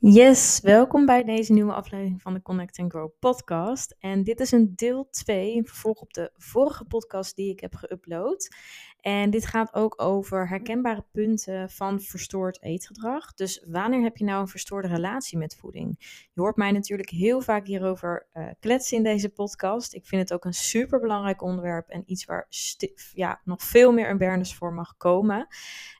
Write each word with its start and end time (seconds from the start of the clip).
Yes, 0.00 0.60
welkom 0.60 1.06
bij 1.06 1.24
deze 1.24 1.52
nieuwe 1.52 1.72
aflevering 1.72 2.22
van 2.22 2.34
de 2.34 2.42
Connect 2.42 2.78
and 2.78 2.92
Grow 2.92 3.10
podcast. 3.18 3.96
En 3.98 4.24
dit 4.24 4.40
is 4.40 4.52
een 4.52 4.72
deel 4.74 5.08
2, 5.10 5.56
een 5.56 5.66
vervolg 5.66 6.00
op 6.00 6.12
de 6.12 6.30
vorige 6.36 6.84
podcast 6.84 7.36
die 7.36 7.50
ik 7.50 7.60
heb 7.60 7.74
geüpload. 7.74 8.56
En 9.06 9.30
dit 9.30 9.46
gaat 9.46 9.74
ook 9.74 10.02
over 10.02 10.48
herkenbare 10.48 11.04
punten 11.12 11.70
van 11.70 12.00
verstoord 12.00 12.62
eetgedrag. 12.62 13.34
Dus 13.34 13.64
wanneer 13.66 14.02
heb 14.02 14.16
je 14.16 14.24
nou 14.24 14.40
een 14.40 14.48
verstoorde 14.48 14.88
relatie 14.88 15.38
met 15.38 15.56
voeding? 15.56 15.96
Je 16.32 16.40
hoort 16.40 16.56
mij 16.56 16.72
natuurlijk 16.72 17.10
heel 17.10 17.40
vaak 17.40 17.66
hierover 17.66 18.28
uh, 18.32 18.46
kletsen 18.60 18.96
in 18.96 19.02
deze 19.02 19.28
podcast. 19.28 19.94
Ik 19.94 20.06
vind 20.06 20.22
het 20.22 20.32
ook 20.32 20.44
een 20.44 20.54
super 20.54 21.00
belangrijk 21.00 21.42
onderwerp 21.42 21.88
en 21.88 22.02
iets 22.06 22.24
waar 22.24 22.46
ja, 23.12 23.40
nog 23.44 23.62
veel 23.62 23.92
meer 23.92 24.08
awareness 24.08 24.54
voor 24.54 24.72
mag 24.72 24.96
komen. 24.96 25.46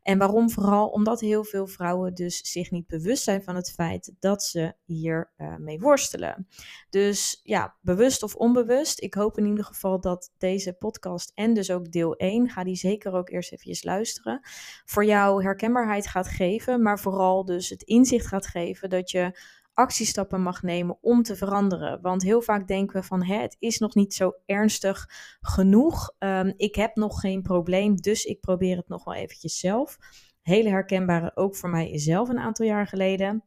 En 0.02 0.18
waarom 0.18 0.50
vooral? 0.50 0.88
Omdat 0.88 1.20
heel 1.20 1.44
veel 1.44 1.66
vrouwen 1.66 2.14
dus 2.14 2.52
zich 2.52 2.70
niet 2.70 2.86
bewust 2.86 3.22
zijn 3.22 3.42
van 3.42 3.56
het 3.56 3.72
feit 3.72 4.14
dat 4.18 4.42
ze 4.42 4.74
hier 4.84 5.32
uh, 5.36 5.56
mee 5.56 5.80
worstelen. 5.80 6.48
Dus 6.90 7.40
ja, 7.42 7.76
bewust 7.80 8.22
of 8.22 8.34
onbewust. 8.34 9.02
Ik 9.02 9.14
hoop 9.14 9.38
in 9.38 9.46
ieder 9.46 9.64
geval 9.64 10.00
dat 10.00 10.32
deze 10.38 10.72
podcast 10.72 11.32
en 11.34 11.54
dus 11.54 11.70
ook 11.70 11.90
deel 11.92 12.14
1, 12.16 12.48
ga 12.48 12.64
die 12.64 12.74
zeker 12.74 12.94
ook 13.04 13.30
eerst 13.30 13.52
even 13.52 13.76
luisteren, 13.80 14.40
voor 14.84 15.04
jou 15.04 15.42
herkenbaarheid 15.42 16.06
gaat 16.06 16.28
geven, 16.28 16.82
maar 16.82 16.98
vooral 16.98 17.44
dus 17.44 17.68
het 17.68 17.82
inzicht 17.82 18.26
gaat 18.26 18.46
geven 18.46 18.90
dat 18.90 19.10
je 19.10 19.38
actiestappen 19.76 20.42
mag 20.42 20.62
nemen 20.62 20.98
om 21.00 21.22
te 21.22 21.36
veranderen. 21.36 22.00
Want 22.02 22.22
heel 22.22 22.42
vaak 22.42 22.68
denken 22.68 23.00
we 23.00 23.06
van 23.06 23.24
het 23.24 23.56
is 23.58 23.78
nog 23.78 23.94
niet 23.94 24.14
zo 24.14 24.32
ernstig 24.46 25.08
genoeg. 25.40 26.14
Um, 26.18 26.52
ik 26.56 26.74
heb 26.74 26.96
nog 26.96 27.20
geen 27.20 27.42
probleem, 27.42 27.96
dus 27.96 28.24
ik 28.24 28.40
probeer 28.40 28.76
het 28.76 28.88
nog 28.88 29.04
wel 29.04 29.14
eventjes 29.14 29.58
zelf. 29.58 29.96
Hele 30.42 30.68
herkenbare 30.68 31.30
ook 31.34 31.56
voor 31.56 31.70
mij 31.70 31.98
zelf 31.98 32.28
een 32.28 32.38
aantal 32.38 32.66
jaar 32.66 32.86
geleden. 32.86 33.44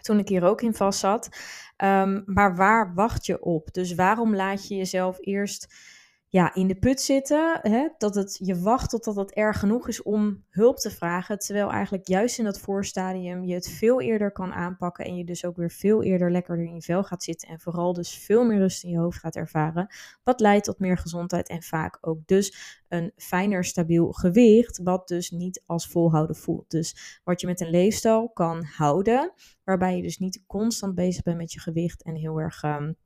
Toen 0.00 0.18
ik 0.18 0.28
hier 0.28 0.44
ook 0.44 0.62
in 0.62 0.74
vast 0.74 0.98
zat. 0.98 1.28
Um, 1.76 2.22
maar 2.26 2.56
waar 2.56 2.94
wacht 2.94 3.26
je 3.26 3.42
op? 3.42 3.72
Dus 3.72 3.94
waarom 3.94 4.34
laat 4.34 4.68
je 4.68 4.76
jezelf 4.76 5.16
eerst 5.20 5.74
ja, 6.32 6.54
in 6.54 6.66
de 6.66 6.74
put 6.74 7.00
zitten. 7.00 7.58
Hè, 7.62 7.88
dat 7.98 8.14
het, 8.14 8.38
je 8.42 8.60
wacht 8.60 8.90
totdat 8.90 9.16
het 9.16 9.32
erg 9.32 9.58
genoeg 9.58 9.88
is 9.88 10.02
om 10.02 10.44
hulp 10.48 10.78
te 10.78 10.90
vragen. 10.90 11.38
Terwijl 11.38 11.70
eigenlijk 11.70 12.08
juist 12.08 12.38
in 12.38 12.44
dat 12.44 12.60
voorstadium 12.60 13.44
je 13.44 13.54
het 13.54 13.68
veel 13.68 14.00
eerder 14.00 14.32
kan 14.32 14.52
aanpakken. 14.52 15.04
En 15.04 15.16
je 15.16 15.24
dus 15.24 15.44
ook 15.44 15.56
weer 15.56 15.70
veel 15.70 16.02
eerder 16.02 16.30
lekkerder 16.30 16.64
in 16.64 16.74
je 16.74 16.82
vel 16.82 17.04
gaat 17.04 17.22
zitten. 17.22 17.48
En 17.48 17.60
vooral 17.60 17.92
dus 17.92 18.18
veel 18.18 18.44
meer 18.44 18.58
rust 18.58 18.84
in 18.84 18.90
je 18.90 18.98
hoofd 18.98 19.18
gaat 19.18 19.36
ervaren. 19.36 19.94
Wat 20.24 20.40
leidt 20.40 20.64
tot 20.64 20.78
meer 20.78 20.98
gezondheid 20.98 21.48
en 21.48 21.62
vaak 21.62 21.98
ook 22.00 22.26
dus 22.26 22.80
een 22.88 23.12
fijner 23.16 23.64
stabiel 23.64 24.12
gewicht. 24.12 24.80
Wat 24.82 25.08
dus 25.08 25.30
niet 25.30 25.62
als 25.66 25.86
volhouden 25.88 26.36
voelt. 26.36 26.70
Dus 26.70 27.20
wat 27.24 27.40
je 27.40 27.46
met 27.46 27.60
een 27.60 27.70
leefstijl 27.70 28.28
kan 28.28 28.64
houden. 28.64 29.32
Waarbij 29.64 29.96
je 29.96 30.02
dus 30.02 30.18
niet 30.18 30.42
constant 30.46 30.94
bezig 30.94 31.22
bent 31.22 31.36
met 31.36 31.52
je 31.52 31.60
gewicht 31.60 32.02
en 32.02 32.14
heel 32.14 32.38
erg... 32.38 32.62
Um, 32.62 32.96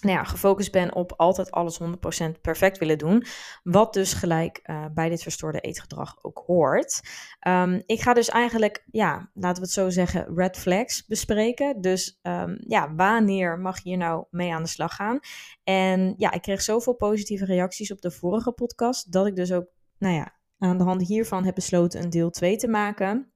nou 0.00 0.16
ja, 0.16 0.24
gefocust 0.24 0.72
ben 0.72 0.94
op 0.94 1.12
altijd 1.16 1.50
alles 1.50 1.80
100% 1.82 2.40
perfect 2.40 2.78
willen 2.78 2.98
doen. 2.98 3.24
Wat 3.62 3.92
dus 3.92 4.12
gelijk 4.12 4.60
uh, 4.64 4.84
bij 4.94 5.08
dit 5.08 5.22
verstoorde 5.22 5.60
eetgedrag 5.60 6.24
ook 6.24 6.42
hoort. 6.46 7.00
Um, 7.48 7.82
ik 7.86 8.00
ga 8.00 8.14
dus 8.14 8.28
eigenlijk, 8.28 8.84
ja, 8.90 9.30
laten 9.34 9.62
we 9.62 9.68
het 9.68 9.70
zo 9.70 9.90
zeggen, 9.90 10.34
red 10.34 10.56
flags 10.56 11.06
bespreken. 11.06 11.80
Dus 11.80 12.18
um, 12.22 12.56
ja, 12.66 12.94
wanneer 12.94 13.58
mag 13.58 13.76
je 13.76 13.88
hier 13.88 13.98
nou 13.98 14.24
mee 14.30 14.54
aan 14.54 14.62
de 14.62 14.68
slag 14.68 14.94
gaan? 14.94 15.18
En 15.64 16.14
ja, 16.16 16.32
ik 16.32 16.42
kreeg 16.42 16.62
zoveel 16.62 16.94
positieve 16.94 17.44
reacties 17.44 17.92
op 17.92 18.00
de 18.00 18.10
vorige 18.10 18.52
podcast. 18.52 19.12
Dat 19.12 19.26
ik 19.26 19.36
dus 19.36 19.52
ook, 19.52 19.66
nou 19.98 20.14
ja, 20.14 20.38
aan 20.58 20.78
de 20.78 20.84
hand 20.84 21.06
hiervan 21.06 21.44
heb 21.44 21.54
besloten 21.54 22.02
een 22.02 22.10
deel 22.10 22.30
2 22.30 22.56
te 22.56 22.68
maken. 22.68 23.32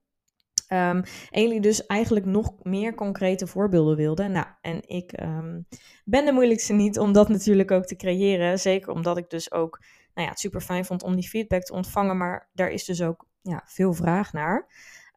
Um, 0.69 1.03
en 1.29 1.41
jullie 1.41 1.59
dus 1.59 1.85
eigenlijk 1.85 2.25
nog 2.25 2.53
meer 2.61 2.95
concrete 2.95 3.47
voorbeelden 3.47 3.95
wilden. 3.95 4.31
Nou, 4.31 4.45
en 4.61 4.87
ik 4.87 5.21
um, 5.21 5.67
ben 6.05 6.25
de 6.25 6.31
moeilijkste 6.31 6.73
niet 6.73 6.99
om 6.99 7.13
dat 7.13 7.29
natuurlijk 7.29 7.71
ook 7.71 7.85
te 7.85 7.95
creëren. 7.95 8.59
Zeker 8.59 8.91
omdat 8.91 9.17
ik 9.17 9.29
dus 9.29 9.51
ook 9.51 9.79
nou 10.13 10.27
ja, 10.27 10.33
het 10.33 10.39
super 10.39 10.61
fijn 10.61 10.85
vond 10.85 11.03
om 11.03 11.15
die 11.15 11.29
feedback 11.29 11.63
te 11.63 11.73
ontvangen. 11.73 12.17
Maar 12.17 12.49
daar 12.53 12.69
is 12.69 12.85
dus 12.85 13.01
ook 13.01 13.27
ja, 13.41 13.63
veel 13.65 13.93
vraag 13.93 14.33
naar. 14.33 14.67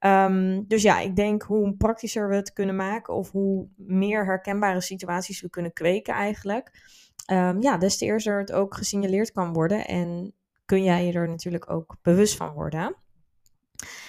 Um, 0.00 0.64
dus 0.66 0.82
ja, 0.82 1.00
ik 1.00 1.16
denk 1.16 1.42
hoe 1.42 1.76
praktischer 1.76 2.28
we 2.28 2.34
het 2.34 2.52
kunnen 2.52 2.76
maken. 2.76 3.14
Of 3.14 3.30
hoe 3.30 3.68
meer 3.76 4.24
herkenbare 4.24 4.80
situaties 4.80 5.40
we 5.40 5.50
kunnen 5.50 5.72
kweken 5.72 6.14
eigenlijk. 6.14 6.70
ja, 7.60 7.76
des 7.78 7.96
te 7.96 8.04
eerder 8.04 8.38
het 8.38 8.52
ook 8.52 8.74
gesignaleerd 8.74 9.32
kan 9.32 9.52
worden. 9.52 9.86
En 9.86 10.32
kun 10.64 10.82
jij 10.82 11.06
je 11.06 11.12
er 11.12 11.28
natuurlijk 11.28 11.70
ook 11.70 11.96
bewust 12.02 12.36
van 12.36 12.52
worden. 12.52 12.96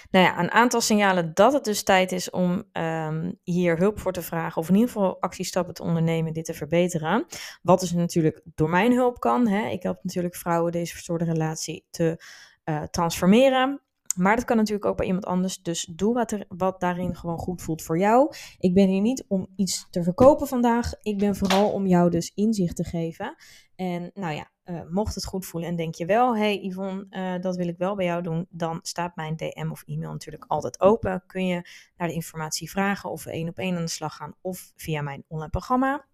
Nou 0.09 0.25
ja, 0.25 0.39
een 0.39 0.51
aantal 0.51 0.81
signalen 0.81 1.33
dat 1.33 1.53
het 1.53 1.63
dus 1.63 1.83
tijd 1.83 2.11
is 2.11 2.29
om 2.29 2.63
um, 2.73 3.39
hier 3.43 3.77
hulp 3.77 3.99
voor 3.99 4.11
te 4.11 4.21
vragen, 4.21 4.61
of 4.61 4.69
in 4.69 4.75
ieder 4.75 4.89
geval 4.89 5.21
actiestappen 5.21 5.73
te 5.73 5.83
ondernemen, 5.83 6.33
dit 6.33 6.45
te 6.45 6.53
verbeteren. 6.53 7.25
Wat 7.61 7.79
dus 7.79 7.93
natuurlijk 7.93 8.41
door 8.43 8.69
mijn 8.69 8.93
hulp 8.93 9.19
kan. 9.19 9.47
Hè. 9.47 9.67
Ik 9.67 9.83
help 9.83 9.99
natuurlijk 10.03 10.35
vrouwen 10.35 10.71
deze 10.71 10.93
verstoorde 10.93 11.25
relatie 11.25 11.85
te 11.89 12.23
uh, 12.65 12.83
transformeren. 12.83 13.81
Maar 14.19 14.35
dat 14.35 14.45
kan 14.45 14.57
natuurlijk 14.57 14.85
ook 14.85 14.97
bij 14.97 15.05
iemand 15.05 15.25
anders. 15.25 15.61
Dus 15.61 15.85
doe 15.95 16.13
wat, 16.13 16.31
er, 16.31 16.45
wat 16.47 16.79
daarin 16.79 17.15
gewoon 17.15 17.37
goed 17.37 17.61
voelt 17.61 17.81
voor 17.81 17.99
jou. 17.99 18.33
Ik 18.59 18.73
ben 18.73 18.87
hier 18.87 19.01
niet 19.01 19.25
om 19.27 19.47
iets 19.55 19.87
te 19.89 20.03
verkopen 20.03 20.47
vandaag. 20.47 20.93
Ik 21.01 21.17
ben 21.17 21.35
vooral 21.35 21.71
om 21.71 21.87
jou 21.87 22.09
dus 22.09 22.31
inzicht 22.35 22.75
te 22.75 22.83
geven. 22.83 23.35
En 23.75 24.11
nou 24.13 24.35
ja, 24.35 24.51
uh, 24.65 24.81
mocht 24.89 25.15
het 25.15 25.25
goed 25.25 25.45
voelen 25.45 25.69
en 25.69 25.75
denk 25.75 25.95
je 25.95 26.05
wel, 26.05 26.37
hey 26.37 26.57
Yvonne, 26.57 27.05
uh, 27.09 27.41
dat 27.41 27.55
wil 27.55 27.67
ik 27.67 27.77
wel 27.77 27.95
bij 27.95 28.05
jou 28.05 28.21
doen, 28.21 28.47
dan 28.49 28.79
staat 28.81 29.15
mijn 29.15 29.35
DM 29.35 29.69
of 29.71 29.83
e-mail 29.85 30.11
natuurlijk 30.11 30.45
altijd 30.47 30.79
open. 30.79 31.23
Kun 31.27 31.45
je 31.45 31.69
naar 31.97 32.07
de 32.07 32.13
informatie 32.13 32.69
vragen 32.69 33.11
of 33.11 33.23
we 33.23 33.31
één 33.31 33.49
op 33.49 33.57
één 33.57 33.75
aan 33.75 33.85
de 33.85 33.89
slag 33.89 34.15
gaan 34.15 34.33
of 34.41 34.71
via 34.75 35.01
mijn 35.01 35.23
online 35.27 35.49
programma. 35.49 36.05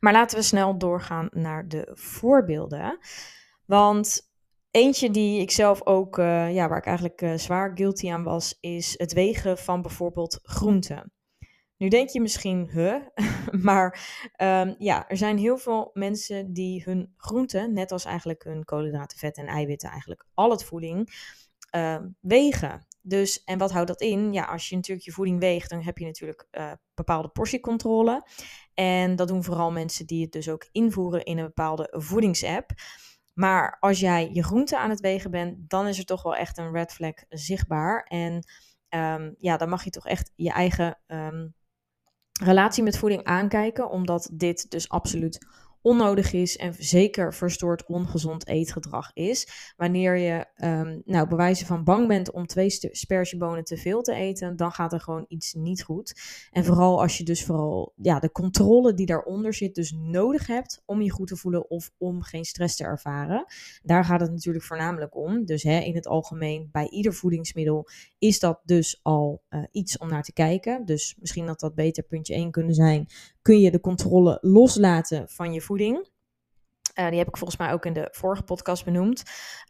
Maar 0.00 0.12
laten 0.12 0.38
we 0.38 0.44
snel 0.44 0.78
doorgaan 0.78 1.28
naar 1.30 1.68
de 1.68 1.90
voorbeelden. 1.92 2.98
Want 3.66 4.29
eentje 4.70 5.10
die 5.10 5.40
ik 5.40 5.50
zelf 5.50 5.86
ook, 5.86 6.18
uh, 6.18 6.54
ja, 6.54 6.68
waar 6.68 6.78
ik 6.78 6.86
eigenlijk 6.86 7.32
zwaar 7.36 7.70
guilty 7.74 8.10
aan 8.10 8.22
was, 8.22 8.56
is 8.60 8.94
het 8.98 9.12
wegen 9.12 9.58
van 9.58 9.82
bijvoorbeeld 9.82 10.38
groenten. 10.42 11.12
Nu 11.80 11.88
denk 11.88 12.08
je 12.08 12.20
misschien, 12.20 12.70
huh? 12.72 12.94
maar 13.68 14.00
um, 14.42 14.74
ja, 14.78 15.08
er 15.08 15.16
zijn 15.16 15.38
heel 15.38 15.58
veel 15.58 15.90
mensen 15.92 16.52
die 16.52 16.82
hun 16.84 17.14
groenten, 17.16 17.72
net 17.72 17.92
als 17.92 18.04
eigenlijk 18.04 18.44
hun 18.44 18.64
koolhydraten, 18.64 19.18
vet 19.18 19.36
en 19.36 19.46
eiwitten, 19.46 19.90
eigenlijk 19.90 20.24
al 20.34 20.50
het 20.50 20.64
voeding, 20.64 21.08
uh, 21.76 21.96
wegen. 22.20 22.86
Dus, 23.02 23.44
en 23.44 23.58
wat 23.58 23.72
houdt 23.72 23.88
dat 23.88 24.00
in? 24.00 24.32
Ja, 24.32 24.44
als 24.44 24.68
je 24.68 24.74
natuurlijk 24.74 25.06
je 25.06 25.12
voeding 25.12 25.40
weegt, 25.40 25.70
dan 25.70 25.82
heb 25.82 25.98
je 25.98 26.04
natuurlijk 26.04 26.46
uh, 26.50 26.72
bepaalde 26.94 27.28
portiecontrole. 27.28 28.26
En 28.74 29.16
dat 29.16 29.28
doen 29.28 29.44
vooral 29.44 29.72
mensen 29.72 30.06
die 30.06 30.22
het 30.22 30.32
dus 30.32 30.48
ook 30.48 30.68
invoeren 30.72 31.24
in 31.24 31.38
een 31.38 31.44
bepaalde 31.44 31.94
voedingsapp. 31.96 32.70
Maar 33.32 33.76
als 33.80 34.00
jij 34.00 34.30
je 34.32 34.42
groenten 34.42 34.78
aan 34.78 34.90
het 34.90 35.00
wegen 35.00 35.30
bent, 35.30 35.70
dan 35.70 35.86
is 35.86 35.98
er 35.98 36.04
toch 36.04 36.22
wel 36.22 36.36
echt 36.36 36.58
een 36.58 36.72
red 36.72 36.92
flag 36.92 37.14
zichtbaar. 37.28 38.02
En 38.02 38.44
um, 38.88 39.34
ja, 39.38 39.56
dan 39.56 39.68
mag 39.68 39.84
je 39.84 39.90
toch 39.90 40.06
echt 40.06 40.32
je 40.34 40.50
eigen 40.50 40.98
um, 41.06 41.54
relatie 42.42 42.82
met 42.82 42.98
voeding 42.98 43.24
aankijken, 43.24 43.90
omdat 43.90 44.30
dit 44.32 44.70
dus 44.70 44.88
absoluut 44.88 45.46
onnodig 45.82 46.32
is 46.32 46.56
en 46.56 46.74
zeker 46.78 47.34
verstoord 47.34 47.86
ongezond 47.86 48.46
eetgedrag 48.46 49.10
is. 49.12 49.72
Wanneer 49.76 50.16
je 50.16 50.46
um, 50.64 51.02
nou, 51.04 51.28
bewijzen 51.28 51.66
van 51.66 51.84
bang 51.84 52.08
bent 52.08 52.30
om 52.30 52.46
twee 52.46 52.70
spersiebonen 52.90 53.64
te 53.64 53.76
veel 53.76 54.02
te 54.02 54.14
eten, 54.14 54.56
dan 54.56 54.72
gaat 54.72 54.92
er 54.92 55.00
gewoon 55.00 55.24
iets 55.28 55.54
niet 55.54 55.82
goed. 55.82 56.20
En 56.50 56.64
vooral 56.64 57.00
als 57.00 57.18
je 57.18 57.24
dus 57.24 57.44
vooral 57.44 57.92
ja, 57.96 58.18
de 58.18 58.32
controle 58.32 58.94
die 58.94 59.06
daaronder 59.06 59.54
zit, 59.54 59.74
dus 59.74 59.92
nodig 59.92 60.46
hebt 60.46 60.82
om 60.84 61.02
je 61.02 61.10
goed 61.10 61.28
te 61.28 61.36
voelen 61.36 61.70
of 61.70 61.90
om 61.98 62.22
geen 62.22 62.44
stress 62.44 62.76
te 62.76 62.84
ervaren. 62.84 63.44
Daar 63.82 64.04
gaat 64.04 64.20
het 64.20 64.30
natuurlijk 64.30 64.64
voornamelijk 64.64 65.16
om. 65.16 65.44
Dus 65.44 65.62
hè, 65.62 65.78
in 65.78 65.94
het 65.94 66.06
algemeen, 66.06 66.68
bij 66.72 66.88
ieder 66.88 67.14
voedingsmiddel 67.14 67.88
is 68.18 68.38
dat 68.38 68.60
dus 68.64 69.00
al 69.02 69.42
uh, 69.50 69.64
iets 69.70 69.98
om 69.98 70.08
naar 70.08 70.22
te 70.22 70.32
kijken. 70.32 70.84
Dus 70.84 71.16
misschien 71.18 71.46
dat 71.46 71.60
dat 71.60 71.74
beter 71.74 72.02
puntje 72.02 72.34
1 72.34 72.50
kunnen 72.50 72.74
zijn 72.74 73.08
kun 73.42 73.60
je 73.60 73.70
de 73.70 73.80
controle 73.80 74.38
loslaten 74.40 75.28
van 75.28 75.52
je 75.52 75.60
voeding. 75.60 76.08
Uh, 76.98 77.08
die 77.08 77.18
heb 77.18 77.28
ik 77.28 77.36
volgens 77.36 77.58
mij 77.58 77.72
ook 77.72 77.86
in 77.86 77.92
de 77.92 78.08
vorige 78.10 78.42
podcast 78.42 78.84
benoemd. 78.84 79.22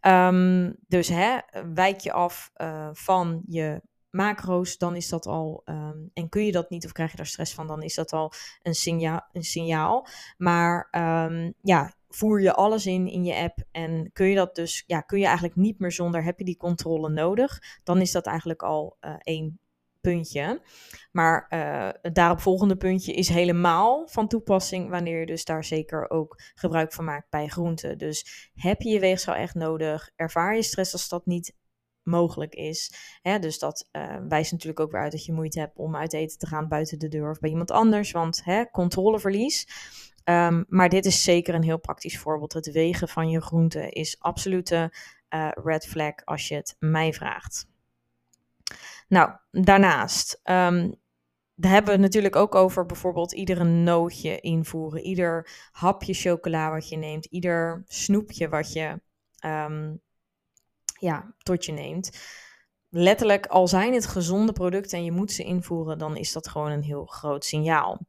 Um, 0.07 0.77
dus 0.87 1.09
hè, 1.09 1.39
wijk 1.75 2.01
je 2.01 2.13
af 2.13 2.51
uh, 2.57 2.89
van 2.93 3.43
je 3.47 3.83
macro's, 4.11 4.79
dan 4.79 4.97
is 4.97 5.09
dat 5.09 5.27
al. 5.27 5.63
Um, 5.65 6.11
en 6.15 6.29
kun 6.29 6.45
je 6.45 6.53
dat 6.53 6.71
niet 6.71 6.85
of 6.85 6.93
krijg 6.93 7.11
je 7.11 7.17
daar 7.17 7.27
stress 7.27 7.55
van, 7.55 7.67
dan 7.67 7.83
is 7.83 7.95
dat 7.95 8.13
al 8.13 8.33
een, 8.63 8.75
signaal. 8.75 9.21
Een 9.33 9.43
signaal. 9.43 10.07
Maar 10.37 10.89
um, 10.91 11.55
ja, 11.61 11.95
voer 12.09 12.43
je 12.43 12.55
alles 12.55 12.87
in 12.87 13.09
in 13.09 13.25
je 13.25 13.35
app 13.35 13.59
en 13.71 14.11
kun 14.13 14.27
je 14.27 14.35
dat 14.35 14.55
dus, 14.55 14.85
ja, 14.87 15.01
kun 15.01 15.19
je 15.19 15.25
eigenlijk 15.25 15.57
niet 15.57 15.79
meer 15.79 15.93
zonder, 15.93 16.25
heb 16.25 16.39
je 16.39 16.45
die 16.45 16.57
controle 16.57 17.09
nodig, 17.09 17.79
dan 17.85 18.01
is 18.01 18.13
dat 18.13 18.27
eigenlijk 18.27 18.63
al 18.63 18.97
uh, 19.01 19.15
één 19.19 19.61
puntje. 20.01 20.63
Maar 21.13 21.47
uh, 21.49 21.89
het 22.03 22.15
daaropvolgende 22.15 22.77
puntje 22.77 23.13
is 23.13 23.29
helemaal 23.29 24.09
van 24.09 24.29
toepassing 24.29 24.91
wanneer 24.91 25.21
je 25.21 25.27
dus 25.27 25.45
daar 25.45 25.65
zeker 25.65 26.11
ook 26.11 26.41
gebruik 26.55 26.93
van 26.93 27.05
maakt 27.05 27.31
bij 27.31 27.47
groenten. 27.47 27.99
Dus 27.99 28.51
heb 28.55 28.81
je 28.81 28.89
je 28.89 29.01
weegschaal 29.01 29.35
echt 29.35 29.55
nodig? 29.55 30.11
Ervaar 30.17 30.57
je 30.57 30.63
stress 30.63 30.93
als 30.93 31.09
dat 31.09 31.27
niet 31.27 31.59
mogelijk 32.03 32.55
is. 32.55 32.93
Hè, 33.23 33.39
dus 33.39 33.59
dat 33.59 33.89
uh, 33.93 34.17
wijst 34.29 34.53
natuurlijk 34.53 34.81
ook 34.81 34.91
weer 34.91 35.01
uit 35.01 35.13
dat 35.13 35.25
je 35.25 35.33
moeite 35.33 35.59
hebt 35.59 35.77
om 35.77 35.97
uit 35.97 36.13
eten 36.13 36.39
te 36.39 36.47
gaan 36.47 36.69
buiten 36.69 36.99
de 36.99 37.09
deur 37.09 37.31
of 37.31 37.39
bij 37.39 37.51
iemand 37.51 37.71
anders, 37.71 38.11
want 38.11 38.45
hè, 38.45 38.71
controleverlies. 38.71 39.69
Um, 40.25 40.65
maar 40.69 40.89
dit 40.89 41.05
is 41.05 41.23
zeker 41.23 41.55
een 41.55 41.63
heel 41.63 41.79
praktisch 41.79 42.19
voorbeeld. 42.19 42.53
Het 42.53 42.73
wegen 42.73 43.09
van 43.09 43.31
je 43.31 43.41
groenten 43.41 43.91
is 43.91 44.21
absolute 44.21 44.93
uh, 45.35 45.51
red 45.55 45.87
flag 45.87 46.15
als 46.25 46.49
je 46.49 46.55
het 46.55 46.77
mij 46.79 47.13
vraagt. 47.13 47.69
Nou, 49.09 49.31
daarnaast 49.51 50.41
daar 51.61 51.71
hebben 51.71 51.95
we 51.95 52.03
het 52.03 52.07
natuurlijk 52.07 52.37
ook 52.37 52.55
over 52.55 52.87
bijvoorbeeld 52.87 53.33
iedere 53.33 53.65
nootje 53.65 54.41
invoeren, 54.41 55.01
ieder 55.01 55.49
hapje 55.71 56.15
chocola 56.15 56.71
wat 56.71 56.89
je 56.89 56.97
neemt, 56.97 57.25
ieder 57.25 57.85
snoepje 57.87 58.49
wat 58.49 58.73
je 58.73 59.01
um, 59.45 60.01
ja, 60.99 61.35
tot 61.39 61.65
je 61.65 61.73
neemt. 61.73 62.11
Letterlijk, 62.89 63.47
al 63.47 63.69
zijn 63.69 63.95
het 63.95 64.07
gezonde 64.07 64.53
producten 64.53 64.99
en 64.99 65.05
je 65.05 65.13
moet 65.13 65.33
ze 65.33 65.45
invoeren, 65.45 65.99
dan 65.99 66.17
is 66.17 66.33
dat 66.33 66.49
gewoon 66.49 66.71
een 66.71 66.83
heel 66.83 67.05
groot 67.05 67.45
signaal. 67.45 68.01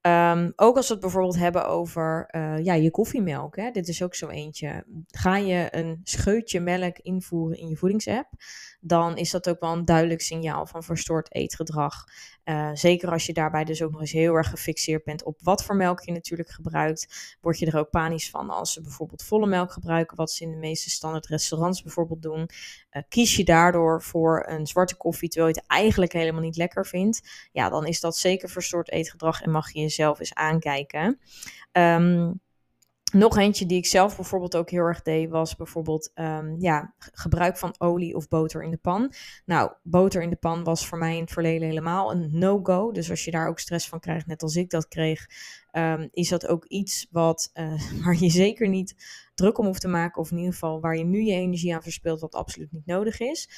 Um, 0.00 0.52
ook 0.56 0.76
als 0.76 0.86
we 0.86 0.92
het 0.92 1.02
bijvoorbeeld 1.02 1.38
hebben 1.38 1.68
over 1.68 2.28
uh, 2.36 2.64
ja, 2.64 2.74
je 2.74 2.90
koffiemelk. 2.90 3.56
Hè? 3.56 3.70
Dit 3.70 3.88
is 3.88 4.02
ook 4.02 4.14
zo 4.14 4.28
eentje. 4.28 4.84
Ga 5.06 5.36
je 5.36 5.68
een 5.70 6.00
scheutje 6.02 6.60
melk 6.60 6.98
invoeren 6.98 7.58
in 7.58 7.68
je 7.68 7.76
voedingsapp, 7.76 8.28
dan 8.86 9.16
is 9.16 9.30
dat 9.30 9.48
ook 9.48 9.60
wel 9.60 9.72
een 9.72 9.84
duidelijk 9.84 10.20
signaal 10.20 10.66
van 10.66 10.82
verstoord 10.82 11.34
eetgedrag. 11.34 12.04
Uh, 12.44 12.70
zeker 12.74 13.10
als 13.10 13.26
je 13.26 13.32
daarbij 13.32 13.64
dus 13.64 13.82
ook 13.82 13.90
nog 13.90 14.00
eens 14.00 14.12
heel 14.12 14.34
erg 14.34 14.50
gefixeerd 14.50 15.04
bent 15.04 15.24
op 15.24 15.38
wat 15.42 15.64
voor 15.64 15.76
melk 15.76 16.00
je 16.00 16.12
natuurlijk 16.12 16.48
gebruikt, 16.48 17.36
word 17.40 17.58
je 17.58 17.66
er 17.66 17.78
ook 17.78 17.90
panisch 17.90 18.30
van 18.30 18.50
als 18.50 18.72
ze 18.72 18.82
bijvoorbeeld 18.82 19.22
volle 19.22 19.46
melk 19.46 19.72
gebruiken, 19.72 20.16
wat 20.16 20.30
ze 20.30 20.44
in 20.44 20.50
de 20.50 20.56
meeste 20.56 20.90
standaard 20.90 21.26
restaurants 21.26 21.82
bijvoorbeeld 21.82 22.22
doen. 22.22 22.48
Uh, 22.90 23.02
kies 23.08 23.36
je 23.36 23.44
daardoor 23.44 24.02
voor 24.02 24.46
een 24.48 24.66
zwarte 24.66 24.96
koffie 24.96 25.28
terwijl 25.28 25.52
je 25.54 25.60
het 25.60 25.70
eigenlijk 25.70 26.12
helemaal 26.12 26.40
niet 26.40 26.56
lekker 26.56 26.86
vindt, 26.86 27.48
ja, 27.52 27.68
dan 27.68 27.86
is 27.86 28.00
dat 28.00 28.16
zeker 28.16 28.48
verstoord 28.48 28.90
eetgedrag 28.90 29.42
en 29.42 29.50
mag 29.50 29.72
je 29.72 29.80
jezelf 29.80 30.18
eens 30.18 30.34
aankijken. 30.34 31.20
Um, 31.72 32.42
nog 33.14 33.36
eentje 33.36 33.66
die 33.66 33.78
ik 33.78 33.86
zelf 33.86 34.16
bijvoorbeeld 34.16 34.56
ook 34.56 34.70
heel 34.70 34.82
erg 34.82 35.02
deed, 35.02 35.30
was 35.30 35.56
bijvoorbeeld 35.56 36.10
um, 36.14 36.56
ja, 36.58 36.94
gebruik 36.98 37.56
van 37.56 37.74
olie 37.78 38.16
of 38.16 38.28
boter 38.28 38.62
in 38.62 38.70
de 38.70 38.76
pan. 38.76 39.12
Nou, 39.44 39.72
boter 39.82 40.22
in 40.22 40.30
de 40.30 40.36
pan 40.36 40.64
was 40.64 40.86
voor 40.86 40.98
mij 40.98 41.14
in 41.14 41.20
het 41.20 41.32
verleden 41.32 41.68
helemaal 41.68 42.12
een 42.12 42.28
no-go. 42.32 42.92
Dus 42.92 43.10
als 43.10 43.24
je 43.24 43.30
daar 43.30 43.48
ook 43.48 43.58
stress 43.58 43.88
van 43.88 44.00
krijgt, 44.00 44.26
net 44.26 44.42
als 44.42 44.56
ik 44.56 44.70
dat 44.70 44.88
kreeg, 44.88 45.26
um, 45.72 46.08
is 46.10 46.28
dat 46.28 46.46
ook 46.46 46.64
iets 46.64 47.06
wat, 47.10 47.50
uh, 47.54 47.80
waar 48.04 48.16
je 48.18 48.30
zeker 48.30 48.68
niet 48.68 48.94
druk 49.34 49.58
om 49.58 49.66
hoeft 49.66 49.80
te 49.80 49.88
maken. 49.88 50.20
Of 50.20 50.30
in 50.30 50.36
ieder 50.36 50.52
geval 50.52 50.80
waar 50.80 50.96
je 50.96 51.04
nu 51.04 51.22
je 51.22 51.34
energie 51.34 51.74
aan 51.74 51.82
verspilt, 51.82 52.20
wat 52.20 52.34
absoluut 52.34 52.72
niet 52.72 52.86
nodig 52.86 53.20
is. 53.20 53.48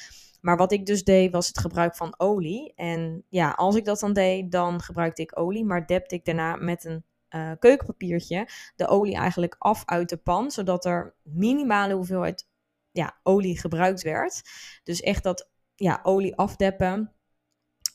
Maar 0.41 0.57
wat 0.57 0.71
ik 0.71 0.85
dus 0.85 1.03
deed, 1.03 1.31
was 1.31 1.47
het 1.47 1.59
gebruik 1.59 1.95
van 1.95 2.13
olie. 2.17 2.73
En 2.75 3.23
ja, 3.29 3.51
als 3.51 3.75
ik 3.75 3.85
dat 3.85 3.99
dan 3.99 4.13
deed, 4.13 4.51
dan 4.51 4.81
gebruikte 4.81 5.21
ik 5.21 5.39
olie, 5.39 5.65
maar 5.65 5.87
depte 5.87 6.15
ik 6.15 6.25
daarna 6.25 6.55
met 6.55 6.85
een 6.85 7.03
uh, 7.29 7.51
keukenpapiertje 7.59 8.49
de 8.75 8.87
olie 8.87 9.15
eigenlijk 9.15 9.55
af 9.57 9.85
uit 9.85 10.09
de 10.09 10.17
pan, 10.17 10.51
zodat 10.51 10.85
er 10.85 11.15
minimale 11.23 11.93
hoeveelheid 11.93 12.47
ja, 12.91 13.19
olie 13.23 13.59
gebruikt 13.59 14.01
werd. 14.01 14.41
Dus 14.83 15.01
echt 15.01 15.23
dat 15.23 15.49
ja, 15.75 15.99
olie 16.03 16.35
afdeppen. 16.35 17.11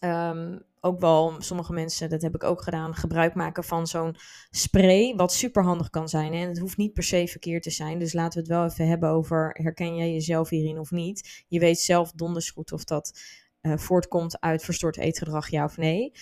Um, 0.00 0.64
ook 0.84 1.00
wel 1.00 1.34
sommige 1.38 1.72
mensen, 1.72 2.10
dat 2.10 2.22
heb 2.22 2.34
ik 2.34 2.44
ook 2.44 2.62
gedaan, 2.62 2.94
gebruik 2.94 3.34
maken 3.34 3.64
van 3.64 3.86
zo'n 3.86 4.16
spray, 4.50 5.14
wat 5.14 5.32
super 5.32 5.62
handig 5.64 5.90
kan 5.90 6.08
zijn. 6.08 6.32
En 6.32 6.48
het 6.48 6.58
hoeft 6.58 6.76
niet 6.76 6.92
per 6.92 7.02
se 7.02 7.26
verkeerd 7.26 7.62
te 7.62 7.70
zijn. 7.70 7.98
Dus 7.98 8.12
laten 8.12 8.32
we 8.32 8.38
het 8.38 8.58
wel 8.58 8.64
even 8.64 8.88
hebben 8.88 9.08
over, 9.08 9.50
herken 9.62 9.96
jij 9.96 10.12
jezelf 10.12 10.48
hierin 10.48 10.78
of 10.78 10.90
niet? 10.90 11.44
Je 11.48 11.58
weet 11.58 11.78
zelf 11.78 12.12
donders 12.12 12.50
goed 12.50 12.72
of 12.72 12.84
dat 12.84 13.20
uh, 13.60 13.76
voortkomt 13.76 14.40
uit 14.40 14.64
verstoord 14.64 14.96
eetgedrag, 14.96 15.48
ja 15.48 15.64
of 15.64 15.76
nee. 15.76 16.12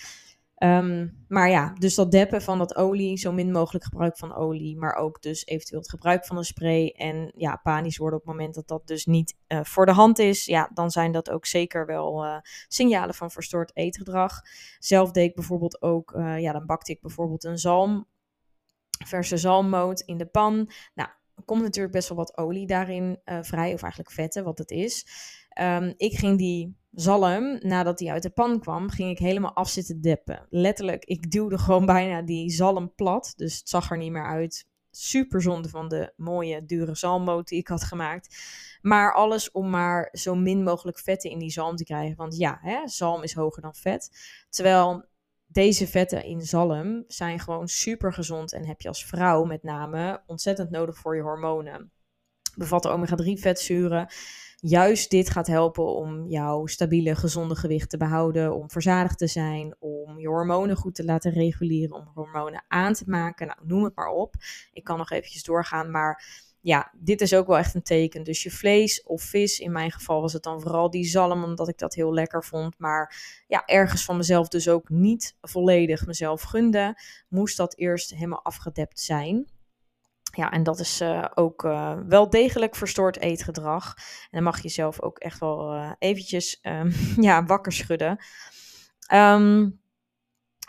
Um, 0.63 1.25
maar 1.27 1.49
ja, 1.49 1.73
dus 1.73 1.95
dat 1.95 2.11
deppen 2.11 2.41
van 2.41 2.57
dat 2.57 2.75
olie, 2.75 3.17
zo 3.17 3.31
min 3.31 3.51
mogelijk 3.51 3.83
gebruik 3.83 4.17
van 4.17 4.35
olie, 4.35 4.77
maar 4.77 4.93
ook 4.93 5.21
dus 5.21 5.45
eventueel 5.45 5.79
het 5.79 5.89
gebruik 5.89 6.25
van 6.25 6.37
een 6.37 6.43
spray 6.43 6.87
en 6.87 7.31
ja, 7.35 7.55
panisch 7.55 7.97
worden 7.97 8.19
op 8.19 8.25
het 8.25 8.35
moment 8.35 8.55
dat 8.55 8.67
dat 8.67 8.87
dus 8.87 9.05
niet 9.05 9.35
uh, 9.47 9.59
voor 9.63 9.85
de 9.85 9.91
hand 9.91 10.19
is, 10.19 10.45
ja, 10.45 10.69
dan 10.73 10.91
zijn 10.91 11.11
dat 11.11 11.29
ook 11.29 11.45
zeker 11.45 11.85
wel 11.85 12.25
uh, 12.25 12.37
signalen 12.67 13.15
van 13.15 13.31
verstoord 13.31 13.71
eetgedrag. 13.73 14.41
Zelf 14.79 15.11
deed 15.11 15.29
ik 15.29 15.35
bijvoorbeeld 15.35 15.81
ook, 15.81 16.13
uh, 16.15 16.39
ja, 16.39 16.51
dan 16.51 16.65
bakte 16.65 16.91
ik 16.91 17.01
bijvoorbeeld 17.01 17.43
een 17.43 17.59
zalm, 17.59 18.07
verse 19.05 19.37
zalmmoot 19.37 20.01
in 20.01 20.17
de 20.17 20.27
pan. 20.27 20.71
Nou, 20.93 21.09
komt 21.45 21.61
natuurlijk 21.61 21.93
best 21.93 22.09
wel 22.09 22.17
wat 22.17 22.37
olie 22.37 22.67
daarin 22.67 23.19
vrij, 23.23 23.73
of 23.73 23.81
eigenlijk 23.81 24.11
vetten, 24.11 24.43
wat 24.43 24.57
het 24.57 24.71
is. 24.71 25.05
Um, 25.59 25.93
ik 25.97 26.17
ging 26.17 26.37
die 26.37 26.79
zalm, 26.91 27.57
nadat 27.59 27.97
die 27.97 28.11
uit 28.11 28.23
de 28.23 28.29
pan 28.29 28.59
kwam, 28.59 28.89
ging 28.89 29.09
ik 29.09 29.19
helemaal 29.19 29.53
af 29.53 29.69
zitten 29.69 30.01
deppen. 30.01 30.45
Letterlijk, 30.49 31.05
ik 31.05 31.31
duwde 31.31 31.57
gewoon 31.57 31.85
bijna 31.85 32.21
die 32.21 32.49
zalm 32.49 32.95
plat. 32.95 33.33
Dus 33.35 33.57
het 33.57 33.69
zag 33.69 33.91
er 33.91 33.97
niet 33.97 34.11
meer 34.11 34.25
uit. 34.25 34.69
Super 34.91 35.41
zonde 35.41 35.69
van 35.69 35.87
de 35.87 36.13
mooie, 36.15 36.65
dure 36.65 36.95
zalmmoot 36.95 37.47
die 37.47 37.59
ik 37.59 37.67
had 37.67 37.83
gemaakt. 37.83 38.35
Maar 38.81 39.13
alles 39.13 39.51
om 39.51 39.69
maar 39.69 40.09
zo 40.11 40.35
min 40.35 40.63
mogelijk 40.63 40.99
vetten 40.99 41.29
in 41.29 41.39
die 41.39 41.51
zalm 41.51 41.75
te 41.75 41.83
krijgen. 41.83 42.15
Want 42.15 42.37
ja, 42.37 42.59
hè, 42.61 42.87
zalm 42.87 43.23
is 43.23 43.33
hoger 43.33 43.61
dan 43.61 43.75
vet. 43.75 44.09
Terwijl 44.49 45.05
deze 45.47 45.87
vetten 45.87 46.23
in 46.23 46.41
zalm 46.41 47.03
zijn 47.07 47.39
gewoon 47.39 47.67
super 47.67 48.13
gezond. 48.13 48.53
En 48.53 48.65
heb 48.65 48.81
je 48.81 48.87
als 48.87 49.05
vrouw 49.05 49.43
met 49.43 49.63
name 49.63 50.23
ontzettend 50.25 50.69
nodig 50.69 50.97
voor 50.97 51.15
je 51.15 51.21
hormonen. 51.21 51.91
Bevatten 52.55 52.91
omega-3 52.91 53.39
vetzuren 53.39 54.07
juist 54.61 55.09
dit 55.09 55.29
gaat 55.29 55.47
helpen 55.47 55.85
om 55.85 56.27
jouw 56.27 56.65
stabiele, 56.65 57.15
gezonde 57.15 57.55
gewicht 57.55 57.89
te 57.89 57.97
behouden, 57.97 58.55
om 58.55 58.69
verzadigd 58.69 59.17
te 59.17 59.27
zijn, 59.27 59.75
om 59.79 60.19
je 60.19 60.27
hormonen 60.27 60.75
goed 60.75 60.95
te 60.95 61.03
laten 61.03 61.31
reguleren, 61.31 61.95
om 61.95 62.11
hormonen 62.13 62.63
aan 62.67 62.93
te 62.93 63.03
maken. 63.07 63.47
Nou, 63.47 63.59
noem 63.63 63.83
het 63.83 63.95
maar 63.95 64.09
op. 64.09 64.35
Ik 64.73 64.83
kan 64.83 64.97
nog 64.97 65.11
eventjes 65.11 65.43
doorgaan, 65.43 65.91
maar 65.91 66.23
ja, 66.61 66.91
dit 66.93 67.21
is 67.21 67.33
ook 67.33 67.47
wel 67.47 67.57
echt 67.57 67.75
een 67.75 67.83
teken. 67.83 68.23
Dus 68.23 68.43
je 68.43 68.51
vlees 68.51 69.03
of 69.03 69.21
vis, 69.21 69.59
in 69.59 69.71
mijn 69.71 69.91
geval 69.91 70.21
was 70.21 70.33
het 70.33 70.43
dan 70.43 70.61
vooral 70.61 70.89
die 70.89 71.05
zalm, 71.05 71.43
omdat 71.43 71.67
ik 71.67 71.77
dat 71.77 71.93
heel 71.93 72.13
lekker 72.13 72.43
vond. 72.43 72.79
Maar 72.79 73.15
ja, 73.47 73.65
ergens 73.65 74.05
van 74.05 74.17
mezelf 74.17 74.47
dus 74.47 74.69
ook 74.69 74.89
niet 74.89 75.35
volledig 75.41 76.05
mezelf 76.05 76.41
gunde, 76.41 76.97
moest 77.29 77.57
dat 77.57 77.77
eerst 77.77 78.09
helemaal 78.09 78.43
afgedept 78.43 78.99
zijn. 78.99 79.47
Ja, 80.31 80.51
en 80.51 80.63
dat 80.63 80.79
is 80.79 81.01
uh, 81.01 81.25
ook 81.33 81.63
uh, 81.63 81.97
wel 82.07 82.29
degelijk 82.29 82.75
verstoord 82.75 83.19
eetgedrag. 83.19 83.95
En 83.95 84.29
dan 84.31 84.43
mag 84.43 84.61
je 84.61 84.69
zelf 84.69 85.01
ook 85.01 85.17
echt 85.17 85.39
wel 85.39 85.73
uh, 85.75 85.91
eventjes 85.99 86.59
um, 86.61 86.91
ja, 87.27 87.45
wakker 87.45 87.71
schudden. 87.71 88.17
Um, 89.13 89.81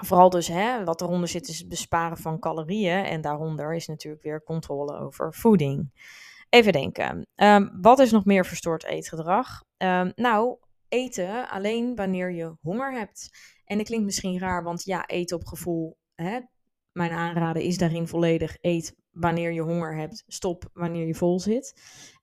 vooral 0.05 0.31
dus, 0.31 0.49
hè, 0.49 0.85
wat 0.85 1.01
eronder 1.01 1.29
zit 1.29 1.49
is 1.49 1.59
het 1.59 1.69
besparen 1.69 2.17
van 2.17 2.39
calorieën. 2.39 3.05
En 3.05 3.21
daaronder 3.21 3.75
is 3.75 3.87
natuurlijk 3.87 4.23
weer 4.23 4.43
controle 4.43 4.99
over 4.99 5.35
voeding. 5.35 5.91
Even 6.49 6.73
denken, 6.73 7.27
um, 7.35 7.79
wat 7.81 7.99
is 7.99 8.11
nog 8.11 8.25
meer 8.25 8.47
verstoord 8.47 8.85
eetgedrag? 8.85 9.63
nou, 10.15 10.57
eten 10.89 11.49
alleen 11.49 11.95
wanneer 11.95 12.33
je 12.33 12.57
honger 12.61 12.93
hebt. 12.93 13.31
En 13.65 13.77
dat 13.77 13.87
klinkt 13.87 14.05
misschien 14.05 14.39
raar, 14.39 14.63
want 14.63 14.85
ja, 14.85 15.07
eten 15.07 15.37
op 15.37 15.47
gevoel, 15.47 15.97
hè, 16.15 16.41
mijn 16.93 17.11
aanraden 17.11 17.63
is 17.63 17.79
daarin 17.79 18.09
volledig 18.09 18.57
eet 18.61 18.95
wanneer 19.13 19.53
je 19.53 19.61
honger 19.61 19.97
hebt, 19.97 20.25
stop 20.27 20.71
wanneer 20.73 21.07
je 21.07 21.15
vol 21.15 21.41
zit. 21.41 21.75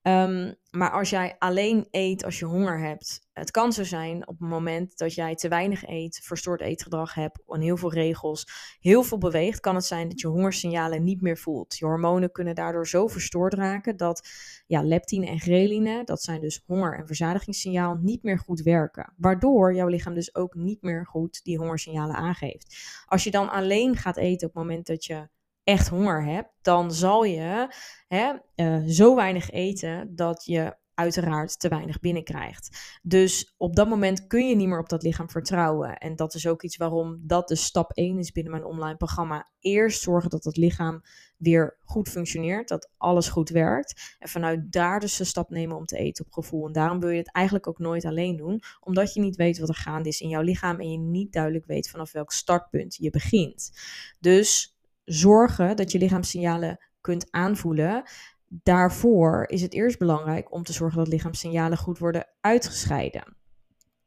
Um, 0.02 0.56
maar 0.72 0.92
als 0.92 1.10
jij 1.10 1.36
alleen 1.40 1.88
eet 1.92 2.24
als 2.24 2.40
je 2.40 2.46
honger 2.46 2.80
hebt, 2.80 3.28
het 3.34 3.52
kan 3.52 3.74
zo 3.74 3.84
zijn 3.84 4.28
op 4.28 4.40
het 4.40 4.50
moment 4.50 4.98
dat 4.98 5.14
jij 5.14 5.36
te 5.36 5.48
weinig 5.48 5.88
eet, 5.88 6.20
verstoord 6.24 6.62
eetgedrag 6.62 7.14
hebt 7.14 7.42
en 7.48 7.62
heel 7.62 7.78
veel 7.78 7.94
regels, 7.94 8.48
heel 8.80 9.04
veel 9.04 9.18
beweegt, 9.18 9.60
kan 9.60 9.76
het 9.76 9.86
zijn 9.86 10.10
dat 10.10 10.20
je 10.20 10.28
hongersignalen 10.28 11.04
niet 11.04 11.22
meer 11.22 11.38
voelt. 11.38 11.78
Je 11.78 11.86
hormonen 11.86 12.32
kunnen 12.32 12.56
daardoor 12.56 12.88
zo 12.88 13.08
verstoord 13.08 13.54
raken 13.54 13.98
dat 13.98 14.28
ja, 14.68 14.84
leptine 14.84 15.26
en 15.26 15.40
ghreline, 15.40 16.04
dat 16.04 16.22
zijn 16.22 16.42
dus 16.42 16.64
honger- 16.66 16.98
en 16.98 17.08
verzadigingssignaal, 17.08 17.96
niet 18.02 18.24
meer 18.24 18.40
goed 18.40 18.62
werken. 18.62 19.14
Waardoor 19.18 19.76
jouw 19.76 19.88
lichaam 19.88 20.14
dus 20.14 20.36
ook 20.36 20.54
niet 20.54 20.82
meer 20.82 21.06
goed 21.08 21.44
die 21.44 21.58
hongersignalen 21.58 22.16
aangeeft. 22.16 22.76
Als 23.06 23.24
je 23.24 23.32
dan 23.32 23.50
alleen 23.50 23.96
gaat 23.96 24.18
eten 24.18 24.48
op 24.48 24.54
het 24.54 24.64
moment 24.64 24.86
dat 24.88 25.06
je 25.06 25.28
echt 25.70 25.88
honger 25.88 26.24
hebt, 26.24 26.50
dan 26.62 26.92
zal 26.92 27.24
je 27.24 27.74
hè, 28.08 28.34
uh, 28.56 28.88
zo 28.88 29.16
weinig 29.16 29.50
eten 29.50 30.16
dat 30.16 30.46
je 30.46 30.78
uiteraard 30.94 31.60
te 31.60 31.68
weinig 31.68 32.00
binnenkrijgt. 32.00 33.00
Dus 33.02 33.54
op 33.58 33.76
dat 33.76 33.90
moment 33.90 34.28
kun 34.28 34.48
je 34.48 34.56
niet 34.56 34.68
meer 34.68 34.80
op 34.80 34.90
dat 34.90 35.04
lichaam 35.04 35.30
vertrouwen. 35.30 35.98
En 35.98 36.16
dat 36.16 36.34
is 36.34 36.48
ook 36.48 36.64
iets 36.64 36.78
waarom 36.78 37.20
dat 37.22 37.48
de 37.48 37.56
stap 37.56 37.92
1 37.92 38.18
is 38.18 38.32
binnen 38.32 38.52
mijn 38.52 38.66
online 38.66 38.98
programma. 38.98 39.50
Eerst 39.60 40.02
zorgen 40.02 40.30
dat 40.30 40.44
het 40.44 40.58
lichaam 40.58 41.02
weer 41.38 41.78
goed 41.84 42.10
functioneert, 42.10 42.68
dat 42.68 42.92
alles 42.98 43.30
goed 43.30 43.50
werkt. 43.50 44.16
En 44.20 44.30
vanuit 44.30 44.72
daar 44.72 45.00
dus 45.00 45.18
de 45.18 45.24
stap 45.24 45.50
nemen 45.50 45.78
om 45.78 45.86
te 45.86 45.98
eten 45.98 46.26
op 46.26 46.32
gevoel. 46.32 46.68
En 46.68 46.74
daarom 46.74 47.00
wil 47.00 47.10
je 47.10 47.18
het 47.18 47.32
eigenlijk 47.32 47.68
ook 47.68 47.80
nooit 47.80 48.06
alleen 48.06 48.36
doen, 48.36 48.62
omdat 48.80 49.14
je 49.14 49.22
niet 49.22 49.36
weet 49.36 49.60
wat 49.60 49.70
er 49.70 49.76
gaande 49.76 50.10
is 50.10 50.22
in 50.22 50.30
jouw 50.30 50.42
lichaam 50.42 50.80
en 50.80 50.92
je 50.92 50.98
niet 50.98 51.34
duidelijk 51.34 51.66
weet 51.66 51.90
vanaf 51.90 52.12
welk 52.12 52.32
startpunt 52.32 52.96
je 52.96 53.10
begint. 53.10 53.72
Dus 54.20 54.78
zorgen 55.10 55.76
dat 55.76 55.92
je 55.92 55.98
lichaamssignalen 55.98 56.80
kunt 57.02 57.28
aanvoelen. 57.32 58.04
daarvoor 58.46 59.46
is 59.48 59.62
het 59.62 59.74
eerst 59.74 60.00
belangrijk 60.00 60.54
om 60.54 60.64
te 60.64 60.74
zorgen 60.74 60.98
dat 60.98 61.08
lichaamssignalen 61.08 61.78
goed 61.78 62.00
worden 62.00 62.28
uitgescheiden. 62.42 63.38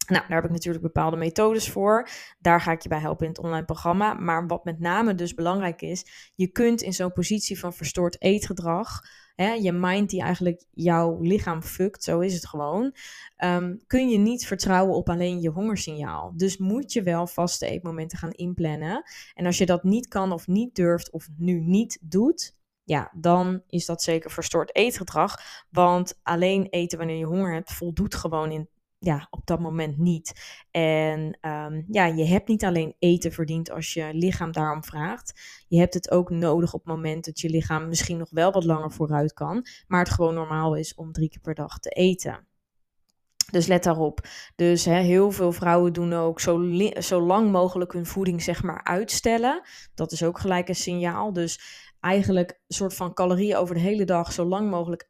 Nou, 0.06 0.24
daar 0.28 0.36
heb 0.36 0.44
ik 0.44 0.50
natuurlijk 0.50 0.84
bepaalde 0.84 1.16
methodes 1.16 1.70
voor. 1.70 2.08
Daar 2.38 2.60
ga 2.60 2.72
ik 2.72 2.80
je 2.80 2.88
bij 2.88 2.98
helpen 2.98 3.26
in 3.26 3.32
het 3.32 3.42
online 3.42 3.64
programma. 3.64 4.14
Maar 4.14 4.46
wat 4.46 4.64
met 4.64 4.80
name 4.80 5.14
dus 5.14 5.34
belangrijk 5.34 5.82
is, 5.82 6.32
je 6.34 6.46
kunt 6.46 6.82
in 6.82 6.92
zo'n 6.92 7.12
positie 7.12 7.58
van 7.58 7.72
verstoord 7.72 8.22
eetgedrag, 8.22 9.00
je 9.36 9.72
mind 9.72 10.10
die 10.10 10.20
eigenlijk 10.20 10.64
jouw 10.70 11.20
lichaam 11.20 11.62
fukt, 11.62 12.04
zo 12.04 12.20
is 12.20 12.34
het 12.34 12.46
gewoon, 12.46 12.94
um, 13.44 13.80
kun 13.86 14.08
je 14.08 14.18
niet 14.18 14.46
vertrouwen 14.46 14.96
op 14.96 15.08
alleen 15.08 15.40
je 15.40 15.48
hongersignaal. 15.48 16.32
Dus 16.36 16.56
moet 16.56 16.92
je 16.92 17.02
wel 17.02 17.26
vaste 17.26 17.66
eetmomenten 17.66 18.18
gaan 18.18 18.30
inplannen. 18.30 19.04
En 19.34 19.46
als 19.46 19.58
je 19.58 19.66
dat 19.66 19.82
niet 19.82 20.08
kan 20.08 20.32
of 20.32 20.46
niet 20.46 20.74
durft 20.74 21.10
of 21.10 21.28
nu 21.36 21.60
niet 21.60 21.98
doet, 22.00 22.56
ja, 22.84 23.12
dan 23.14 23.62
is 23.68 23.86
dat 23.86 24.02
zeker 24.02 24.30
verstoord 24.30 24.76
eetgedrag. 24.76 25.40
Want 25.70 26.20
alleen 26.22 26.66
eten 26.70 26.98
wanneer 26.98 27.16
je 27.16 27.24
honger 27.24 27.52
hebt, 27.52 27.72
voldoet 27.72 28.14
gewoon 28.14 28.50
in 28.50 28.68
ja, 29.04 29.26
op 29.30 29.46
dat 29.46 29.60
moment 29.60 29.98
niet. 29.98 30.32
En 30.70 31.38
um, 31.40 31.84
ja, 31.88 32.06
je 32.06 32.24
hebt 32.24 32.48
niet 32.48 32.64
alleen 32.64 32.94
eten 32.98 33.32
verdiend 33.32 33.70
als 33.70 33.94
je 33.94 34.10
lichaam 34.12 34.52
daarom 34.52 34.84
vraagt. 34.84 35.40
Je 35.68 35.78
hebt 35.78 35.94
het 35.94 36.10
ook 36.10 36.30
nodig 36.30 36.74
op 36.74 36.84
het 36.84 36.94
moment 36.94 37.24
dat 37.24 37.40
je 37.40 37.50
lichaam 37.50 37.88
misschien 37.88 38.16
nog 38.18 38.30
wel 38.30 38.52
wat 38.52 38.64
langer 38.64 38.92
vooruit 38.92 39.32
kan. 39.32 39.66
Maar 39.86 40.00
het 40.00 40.10
gewoon 40.10 40.34
normaal 40.34 40.76
is 40.76 40.94
om 40.94 41.12
drie 41.12 41.28
keer 41.28 41.40
per 41.40 41.54
dag 41.54 41.78
te 41.78 41.88
eten. 41.88 42.46
Dus 43.50 43.66
let 43.66 43.84
daarop. 43.84 44.20
Dus 44.56 44.84
heel 44.84 45.30
veel 45.30 45.52
vrouwen 45.52 45.92
doen 45.92 46.12
ook 46.12 46.40
zo, 46.40 46.72
zo 46.98 47.20
lang 47.20 47.50
mogelijk 47.50 47.92
hun 47.92 48.06
voeding 48.06 48.42
zeg 48.42 48.62
maar 48.62 48.84
uitstellen. 48.84 49.62
Dat 49.94 50.12
is 50.12 50.22
ook 50.22 50.38
gelijk 50.38 50.68
een 50.68 50.74
signaal. 50.74 51.32
Dus 51.32 51.60
eigenlijk 52.00 52.50
een 52.50 52.74
soort 52.74 52.94
van 52.94 53.14
calorieën 53.14 53.56
over 53.56 53.74
de 53.74 53.80
hele 53.80 54.04
dag 54.04 54.32
zo 54.32 54.44
lang 54.44 54.70
mogelijk 54.70 55.04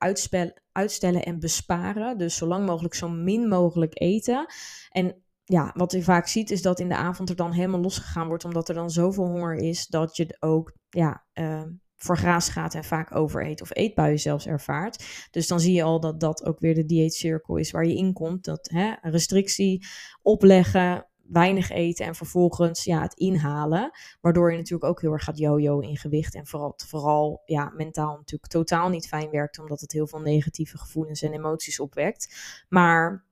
uitstellen 0.73 1.23
en 1.23 1.39
besparen. 1.39 2.19
Dus 2.19 2.37
zo 2.37 2.47
lang 2.47 2.67
mogelijk 2.67 2.95
zo 2.95 3.09
min 3.09 3.49
mogelijk 3.49 4.01
eten. 4.01 4.47
En 4.89 5.23
ja, 5.45 5.73
wat 5.75 5.93
je 5.93 6.03
vaak 6.03 6.27
ziet 6.27 6.51
is 6.51 6.63
dat 6.63 6.81
in 6.81 6.89
de 6.89 6.97
avond 6.97 7.29
er 7.29 7.37
dan 7.37 7.53
helemaal 7.53 7.81
losgegaan 7.81 8.27
wordt, 8.27 8.45
omdat 8.45 8.69
er 8.69 8.75
dan 8.75 8.91
zoveel 8.91 9.27
honger 9.27 9.55
is 9.55 9.87
dat 9.87 10.17
je 10.17 10.37
ook 10.41 10.73
ja, 10.89 11.27
uh, 11.35 11.63
voor 11.97 12.19
graas 12.19 12.49
gaat 12.49 12.75
en 12.75 12.85
vaak 12.85 13.15
overeet 13.15 13.63
of 13.63 13.77
eetbuien 13.77 14.19
zelfs 14.19 14.47
ervaart. 14.47 15.05
Dus 15.31 15.47
dan 15.47 15.61
zie 15.61 15.75
je 15.75 15.83
al 15.83 16.01
dat 16.01 16.21
dat 16.21 16.45
ook 16.45 16.61
weer 16.61 16.75
de 16.75 16.85
dieetcirkel 16.85 17.57
is 17.57 17.71
waar 17.71 17.87
je 17.87 17.97
in 17.97 18.13
komt. 18.13 18.45
Dat 18.45 18.69
hè, 18.73 18.93
restrictie 19.01 19.87
opleggen, 20.23 21.07
weinig 21.29 21.71
eten 21.71 22.07
en 22.07 22.15
vervolgens 22.15 22.85
ja, 22.85 23.03
het 23.03 23.15
inhalen. 23.15 23.91
Waardoor 24.21 24.51
je 24.51 24.57
natuurlijk 24.57 24.91
ook 24.91 25.01
heel 25.01 25.13
erg 25.13 25.25
gaat 25.25 25.39
jojo 25.39 25.79
in 25.79 25.97
gewicht. 25.97 26.35
En 26.35 26.47
vooral, 26.47 26.73
vooral 26.87 27.43
ja, 27.45 27.73
mentaal 27.77 28.17
natuurlijk 28.17 28.53
totaal 28.53 28.89
niet 28.89 29.09
fijn 29.09 29.31
werkt. 29.31 29.59
Omdat 29.59 29.81
het 29.81 29.93
heel 29.93 30.07
veel 30.07 30.21
negatieve 30.21 30.79
gevoelens 30.79 31.23
en 31.23 31.33
emoties 31.33 31.81
opwekt. 31.81 32.35
Maar 32.69 33.25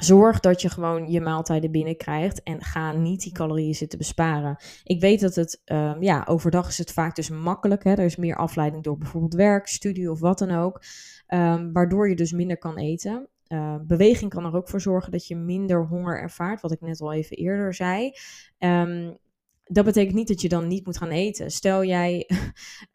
Zorg 0.00 0.40
dat 0.40 0.62
je 0.62 0.68
gewoon 0.68 1.10
je 1.10 1.20
maaltijden 1.20 1.70
binnenkrijgt 1.70 2.42
en 2.42 2.62
ga 2.62 2.92
niet 2.92 3.22
die 3.22 3.32
calorieën 3.32 3.74
zitten 3.74 3.98
besparen. 3.98 4.56
Ik 4.84 5.00
weet 5.00 5.20
dat 5.20 5.34
het, 5.34 5.62
um, 5.64 6.02
ja, 6.02 6.24
overdag 6.28 6.68
is 6.68 6.78
het 6.78 6.92
vaak 6.92 7.14
dus 7.14 7.30
makkelijk. 7.30 7.84
Hè? 7.84 7.90
Er 7.90 8.04
is 8.04 8.16
meer 8.16 8.36
afleiding 8.36 8.82
door 8.82 8.98
bijvoorbeeld 8.98 9.34
werk, 9.34 9.66
studie 9.66 10.10
of 10.10 10.20
wat 10.20 10.38
dan 10.38 10.50
ook. 10.50 10.82
Um, 11.28 11.72
waardoor 11.72 12.08
je 12.08 12.16
dus 12.16 12.32
minder 12.32 12.58
kan 12.58 12.78
eten. 12.78 13.28
Uh, 13.48 13.76
beweging 13.82 14.30
kan 14.30 14.44
er 14.44 14.56
ook 14.56 14.68
voor 14.68 14.80
zorgen 14.80 15.12
dat 15.12 15.26
je 15.26 15.36
minder 15.36 15.86
honger 15.86 16.20
ervaart, 16.20 16.60
wat 16.60 16.72
ik 16.72 16.80
net 16.80 17.00
al 17.00 17.12
even 17.12 17.36
eerder 17.36 17.74
zei. 17.74 18.12
Um, 18.58 19.18
dat 19.64 19.84
betekent 19.84 20.14
niet 20.14 20.28
dat 20.28 20.40
je 20.40 20.48
dan 20.48 20.66
niet 20.68 20.84
moet 20.84 20.96
gaan 20.96 21.10
eten. 21.10 21.50
Stel 21.50 21.84
jij 21.84 22.30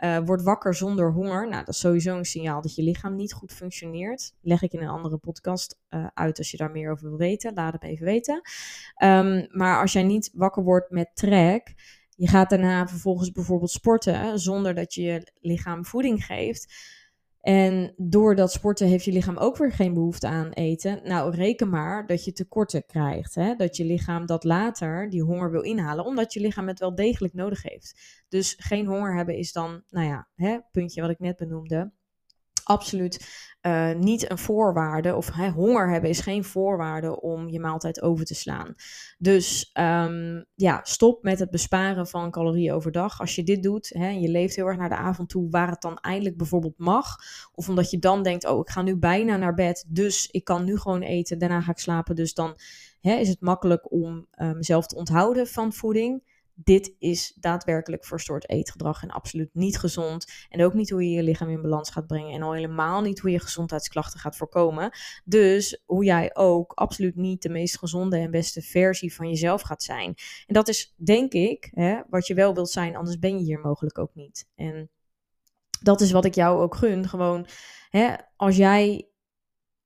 uh, 0.04 0.18
wordt 0.26 0.44
wakker 0.44 0.76
zonder 0.76 1.12
honger. 1.12 1.48
Nou, 1.50 1.66
dat 1.66 1.74
is 1.74 1.80
sowieso 1.80 2.18
een 2.18 2.26
signaal 2.26 2.62
dat 2.62 2.76
je 2.76 2.84
lichaam 2.84 3.16
niet 3.16 3.34
goed 3.34 3.54
functioneert. 3.54 4.34
Leg 4.42 4.62
ik 4.62 4.74
in 4.74 4.82
een 4.82 4.88
andere 4.88 5.18
podcast 5.18 5.80
uh, 5.90 6.08
uit 6.14 6.38
als 6.38 6.52
je 6.52 6.58
daar 6.58 6.72
meer 6.72 6.92
over 6.92 7.10
wil 7.10 7.18
weten. 7.18 7.54
Laat 7.54 7.74
het 7.74 7.84
even 7.84 8.06
weten. 8.06 8.42
Um, 9.04 9.48
maar 9.52 9.82
als 9.82 9.94
jij 9.94 10.04
niet 10.04 10.32
wakker 10.34 10.64
wordt 10.64 10.90
met 10.90 11.10
trek. 11.14 11.74
Je 12.16 12.28
gaat 12.28 12.50
daarna 12.50 12.88
vervolgens 12.88 13.32
bijvoorbeeld 13.32 13.72
sporten 13.72 14.40
zonder 14.40 14.76
dat 14.76 14.94
je 14.94 15.02
je 15.02 15.32
lichaam 15.40 15.86
voeding 15.86 16.26
geeft 16.26 16.74
en 17.50 17.94
door 17.98 18.36
dat 18.36 18.52
sporten 18.52 18.88
heeft 18.88 19.06
je 19.06 19.12
lichaam 19.12 19.38
ook 19.38 19.58
weer 19.58 19.72
geen 19.72 19.94
behoefte 19.94 20.28
aan 20.28 20.50
eten. 20.50 21.00
Nou, 21.04 21.36
reken 21.36 21.70
maar 21.70 22.08
dat 22.08 22.26
je 22.26 22.32
tekorten 22.32 22.86
krijgt. 22.86 23.36
Hè? 23.36 23.56
Dat 23.56 23.78
je 23.78 23.86
lichaam 23.86 24.26
dat 24.26 24.44
later, 24.44 25.10
die 25.10 25.24
honger 25.24 25.52
wil 25.52 25.62
inhalen, 25.62 26.06
omdat 26.06 26.34
je 26.34 26.40
lichaam 26.40 26.68
het 26.68 26.80
wel 26.80 26.96
degelijk 26.96 27.34
nodig 27.34 27.64
heeft. 27.64 28.24
Dus 28.28 28.56
geen 28.58 28.86
honger 28.86 29.16
hebben 29.16 29.38
is 29.38 29.52
dan, 29.52 29.84
nou 29.90 30.08
ja, 30.08 30.28
hè, 30.36 30.58
puntje 30.72 31.02
wat 31.02 31.10
ik 31.10 31.20
net 31.20 31.38
benoemde 31.38 31.92
absoluut 32.70 33.48
uh, 33.62 33.94
niet 33.94 34.32
een 34.32 34.38
voorwaarde. 34.38 35.16
Of 35.16 35.30
honger 35.30 35.90
hebben 35.90 36.10
is 36.10 36.20
geen 36.20 36.44
voorwaarde 36.44 37.22
om 37.22 37.50
je 37.50 37.60
maaltijd 37.60 38.02
over 38.02 38.26
te 38.26 38.36
slaan. 38.36 38.76
Dus 39.18 39.70
um, 39.80 40.46
ja, 40.56 40.80
stop 40.84 41.24
met 41.24 41.40
het 41.40 41.50
besparen 41.50 42.08
van 42.08 42.32
calorieën 42.32 42.74
overdag. 42.74 43.20
Als 43.20 43.36
je 43.36 43.44
dit 43.44 43.64
doet, 43.64 43.90
hè, 43.90 44.10
je 44.10 44.30
leeft 44.30 44.56
heel 44.56 44.68
erg 44.68 44.78
naar 44.78 44.90
de 44.90 44.96
avond 44.96 45.30
toe, 45.30 45.50
waar 45.50 45.70
het 45.70 45.82
dan 45.82 45.98
eindelijk 45.98 46.38
bijvoorbeeld 46.38 46.78
mag. 46.78 47.16
Of 47.52 47.70
omdat 47.70 47.92
je 47.92 48.00
dan 48.00 48.24
denkt, 48.24 48.48
oh, 48.48 48.60
ik 48.60 48.70
ga 48.70 48.82
nu 48.82 48.98
bijna 48.98 49.38
naar 49.38 49.54
bed, 49.54 49.86
dus 49.88 50.28
ik 50.28 50.44
kan 50.44 50.64
nu 50.64 50.78
gewoon 50.78 51.02
eten, 51.02 51.40
daarna 51.40 51.62
ga 51.62 51.72
ik 51.72 51.80
slapen. 51.80 52.16
Dus 52.16 52.34
dan 52.34 52.60
hè, 53.02 53.16
is 53.16 53.30
het 53.30 53.42
makkelijk 53.42 53.92
om 53.92 54.28
mezelf 54.36 54.88
te 54.88 54.96
onthouden 54.96 55.48
van 55.48 55.74
voeding 55.74 56.29
dit 56.64 56.96
is 56.98 57.34
daadwerkelijk 57.40 58.06
verstoord 58.06 58.50
eetgedrag 58.50 59.04
en 59.04 59.10
absoluut 59.10 59.50
niet 59.54 59.78
gezond. 59.78 60.26
En 60.50 60.64
ook 60.64 60.74
niet 60.74 60.90
hoe 60.90 61.04
je 61.04 61.16
je 61.16 61.24
lichaam 61.24 61.50
in 61.50 61.62
balans 61.62 61.90
gaat 61.90 62.08
brengen. 62.08 62.34
En 62.34 62.42
al 62.42 62.54
helemaal 62.54 63.02
niet 63.02 63.20
hoe 63.20 63.32
je 63.32 63.40
gezondheidsklachten 63.40 64.20
gaat 64.20 64.36
voorkomen. 64.36 64.92
Dus 65.26 65.82
hoe 65.86 66.04
jij 66.04 66.36
ook 66.36 66.72
absoluut 66.74 67.16
niet 67.16 67.42
de 67.42 67.50
meest 67.50 67.78
gezonde 67.78 68.18
en 68.18 68.32
beste 68.32 68.62
versie 68.62 69.14
van 69.14 69.28
jezelf 69.28 69.62
gaat 69.62 69.84
zijn. 69.84 70.16
En 70.46 70.54
dat 70.54 70.68
is, 70.68 70.94
denk 70.98 71.34
ik, 71.34 71.70
hè, 71.72 72.02
wat 72.10 72.28
je 72.28 72.34
wel 72.34 72.54
wilt 72.54 72.70
zijn, 72.70 72.96
anders 72.96 73.20
ben 73.20 73.38
je 73.38 73.44
hier 73.44 73.60
mogelijk 73.60 73.98
ook 73.98 74.16
niet. 74.16 74.48
En 74.56 74.90
dat 75.82 76.02
is 76.02 76.12
wat 76.12 76.26
ik 76.26 76.36
jou 76.36 76.62
ook 76.62 76.76
gun. 76.76 77.08
Gewoon, 77.08 77.48
hè, 77.90 78.16
als 78.36 78.56
jij 78.56 79.10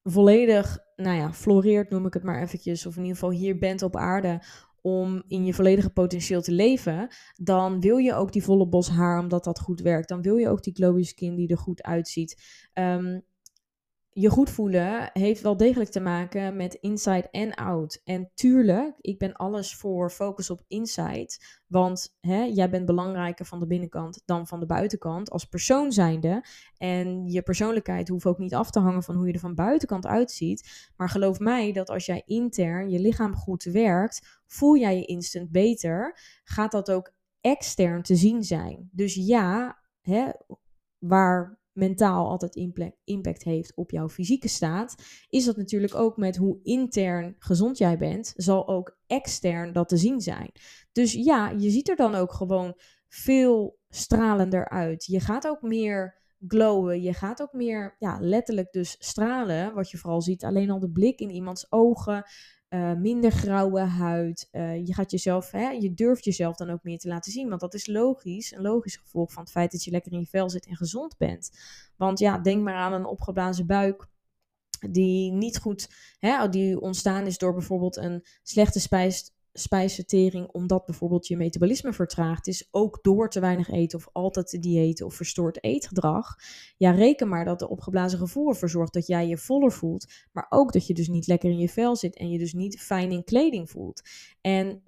volledig, 0.04 0.78
nou 0.96 1.18
ja, 1.18 1.34
floreert, 1.34 1.90
noem 1.90 2.06
ik 2.06 2.14
het 2.14 2.24
maar 2.24 2.42
eventjes, 2.42 2.86
of 2.86 2.96
in 2.96 3.02
ieder 3.02 3.18
geval 3.18 3.32
hier 3.32 3.58
bent 3.58 3.82
op 3.82 3.96
aarde 3.96 4.42
om 4.86 5.24
in 5.28 5.46
je 5.46 5.54
volledige 5.54 5.90
potentieel 5.90 6.42
te 6.42 6.52
leven, 6.52 7.08
dan 7.36 7.80
wil 7.80 7.98
je 7.98 8.14
ook 8.14 8.32
die 8.32 8.44
volle 8.44 8.68
bos 8.68 8.90
haar 8.90 9.20
omdat 9.20 9.44
dat 9.44 9.60
goed 9.60 9.82
werkt. 9.82 10.10
Dan 10.10 10.22
wil 10.22 10.36
je 10.36 10.50
ook 10.50 10.64
die 10.64 10.74
glowy 10.74 11.04
skin 11.04 11.36
die 11.36 11.48
er 11.48 11.58
goed 11.58 11.84
uitziet. 11.84 12.42
Um, 12.74 13.24
je 14.14 14.30
goed 14.30 14.50
voelen 14.50 15.10
heeft 15.14 15.42
wel 15.42 15.58
degelijk 15.58 15.90
te 15.90 16.00
maken 16.00 16.56
met 16.56 16.74
inside 16.74 17.30
en 17.32 17.54
out. 17.54 18.02
En 18.04 18.32
tuurlijk, 18.34 18.96
ik 19.02 19.18
ben 19.18 19.34
alles 19.34 19.76
voor 19.76 20.12
focus 20.12 20.50
op 20.50 20.64
inside. 20.68 21.30
Want 21.68 22.18
hè, 22.20 22.44
jij 22.44 22.70
bent 22.70 22.86
belangrijker 22.86 23.46
van 23.46 23.60
de 23.60 23.68
binnenkant 23.68 24.22
dan 24.26 24.48
van 24.48 24.60
de 24.60 24.66
buitenkant 24.66 25.30
als 25.30 25.46
persoon 25.46 25.92
zijnde. 25.92 26.46
En 26.78 27.28
je 27.28 27.42
persoonlijkheid 27.42 28.08
hoeft 28.08 28.26
ook 28.26 28.38
niet 28.38 28.56
af 28.56 28.72
te 28.72 28.80
hangen 28.80 29.04
van 29.04 29.16
hoe 29.16 29.28
je 29.28 29.34
er 29.34 29.40
van 29.40 29.56
buitenkant 29.56 30.06
uitziet. 30.06 30.92
Maar 30.96 31.10
geloof 31.10 31.40
mij 31.40 31.72
dat 31.72 31.90
als 31.90 32.06
jij 32.06 32.24
intern 32.26 32.90
je 32.90 33.00
lichaam 33.00 33.36
goed 33.36 33.64
werkt, 33.64 34.42
voel 34.46 34.78
jij 34.78 34.96
je 34.96 35.06
instant 35.06 35.52
beter. 35.52 36.20
Gaat 36.44 36.72
dat 36.72 36.92
ook 36.92 37.14
extern 37.42 38.02
te 38.02 38.16
zien 38.16 38.44
zijn. 38.44 38.90
Dus 38.92 39.16
ja, 39.16 39.80
hè, 40.02 40.30
waar 40.98 41.62
mentaal 41.74 42.30
altijd 42.30 42.56
impact 43.04 43.44
heeft 43.44 43.76
op 43.76 43.92
jouw 43.92 44.10
fysieke 44.10 44.48
staat, 44.48 44.96
is 45.30 45.46
dat 45.46 45.58
natuurlijk 45.58 45.96
ook 45.96 46.18
met 46.18 46.38
hoe 46.38 46.60
intern 46.64 47.36
gezond 47.40 47.78
jij 47.78 47.98
bent, 47.98 48.34
zal 48.36 48.68
ook 48.68 48.98
extern 49.08 49.74
dat 49.74 49.90
te 49.90 49.98
zien 49.98 50.22
zijn. 50.22 50.52
Dus 50.92 51.14
ja, 51.14 51.50
je 51.50 51.70
ziet 51.70 51.90
er 51.90 51.96
dan 51.96 52.16
ook 52.16 52.34
gewoon 52.34 52.80
veel 53.08 53.80
stralender 53.90 54.70
uit. 54.70 55.06
Je 55.06 55.20
gaat 55.20 55.48
ook 55.48 55.62
meer 55.62 56.22
glowen, 56.48 57.02
je 57.02 57.14
gaat 57.14 57.42
ook 57.42 57.54
meer 57.54 57.96
ja, 58.00 58.18
letterlijk 58.22 58.72
dus 58.72 58.96
stralen, 59.00 59.74
wat 59.74 59.90
je 59.90 59.98
vooral 59.98 60.22
ziet, 60.22 60.44
alleen 60.44 60.70
al 60.70 60.80
de 60.80 60.92
blik 60.92 61.20
in 61.20 61.30
iemands 61.30 61.72
ogen, 61.72 62.24
uh, 62.74 62.94
minder 62.94 63.32
grauwe 63.32 63.80
huid. 63.80 64.48
Uh, 64.52 64.86
je 64.86 64.94
gaat 64.94 65.12
jezelf, 65.12 65.52
hè, 65.52 65.70
je 65.70 65.94
durft 65.94 66.24
jezelf 66.24 66.56
dan 66.56 66.70
ook 66.70 66.84
meer 66.84 66.98
te 66.98 67.08
laten 67.08 67.32
zien. 67.32 67.50
Want 67.50 67.62
dat 67.62 67.74
is 67.74 67.88
logisch, 67.88 68.52
een 68.52 68.62
logisch 68.62 68.96
gevolg 68.96 69.32
van 69.32 69.44
het 69.44 69.52
feit 69.52 69.72
dat 69.72 69.84
je 69.84 69.92
lekker 69.92 70.12
in 70.12 70.20
je 70.20 70.26
vel 70.26 70.50
zit 70.50 70.66
en 70.66 70.76
gezond 70.76 71.18
bent. 71.18 71.52
Want 71.98 72.20
ja, 72.20 72.38
denk 72.38 72.64
maar 72.64 72.76
aan 72.76 72.94
een 72.94 73.06
opgeblazen 73.06 73.66
buik 73.66 74.08
die 74.90 75.32
niet 75.32 75.58
goed, 75.58 75.90
hè, 76.20 76.50
die 76.50 76.80
ontstaan 76.82 77.26
is 77.26 77.38
door 77.38 77.54
bijvoorbeeld 77.54 77.98
een 77.98 78.26
slechte 78.44 78.80
spijs, 78.80 79.32
spijsvertering, 79.54 80.48
omdat 80.48 80.86
bijvoorbeeld 80.86 81.28
je 81.28 81.38
metabolisme 81.38 81.94
vertraagd 81.94 82.48
is, 82.48 82.68
ook 82.72 83.00
door 83.02 83.30
te 83.30 83.40
weinig 83.40 83.70
eten 83.70 83.98
of 83.98 84.10
altijd 84.12 84.48
te 84.48 84.60
diëten 84.60 85.06
of 85.06 85.16
verstoord 85.16 85.64
eetgedrag. 85.64 86.36
Ja, 86.78 86.92
reken 86.92 87.28
maar 87.28 87.46
dat 87.46 87.60
de 87.60 87.70
opgeblazen 87.70 88.20
gevoel 88.20 88.50
ervoor 88.50 88.70
zorgt 88.70 88.94
dat 88.94 89.08
jij 89.08 89.28
je 89.28 89.38
voller 89.38 89.72
voelt, 89.72 90.12
maar 90.32 90.46
ook 90.50 90.74
dat 90.74 90.88
je 90.88 90.94
dus 90.94 91.08
niet 91.08 91.28
lekker 91.28 91.50
in 91.50 91.58
je 91.58 91.70
vel 91.70 91.96
zit 91.96 92.18
en 92.18 92.30
je 92.30 92.38
dus 92.38 92.54
niet 92.54 92.80
fijn 92.80 93.12
in 93.12 93.24
kleding 93.24 93.70
voelt. 93.70 94.02
En 94.42 94.84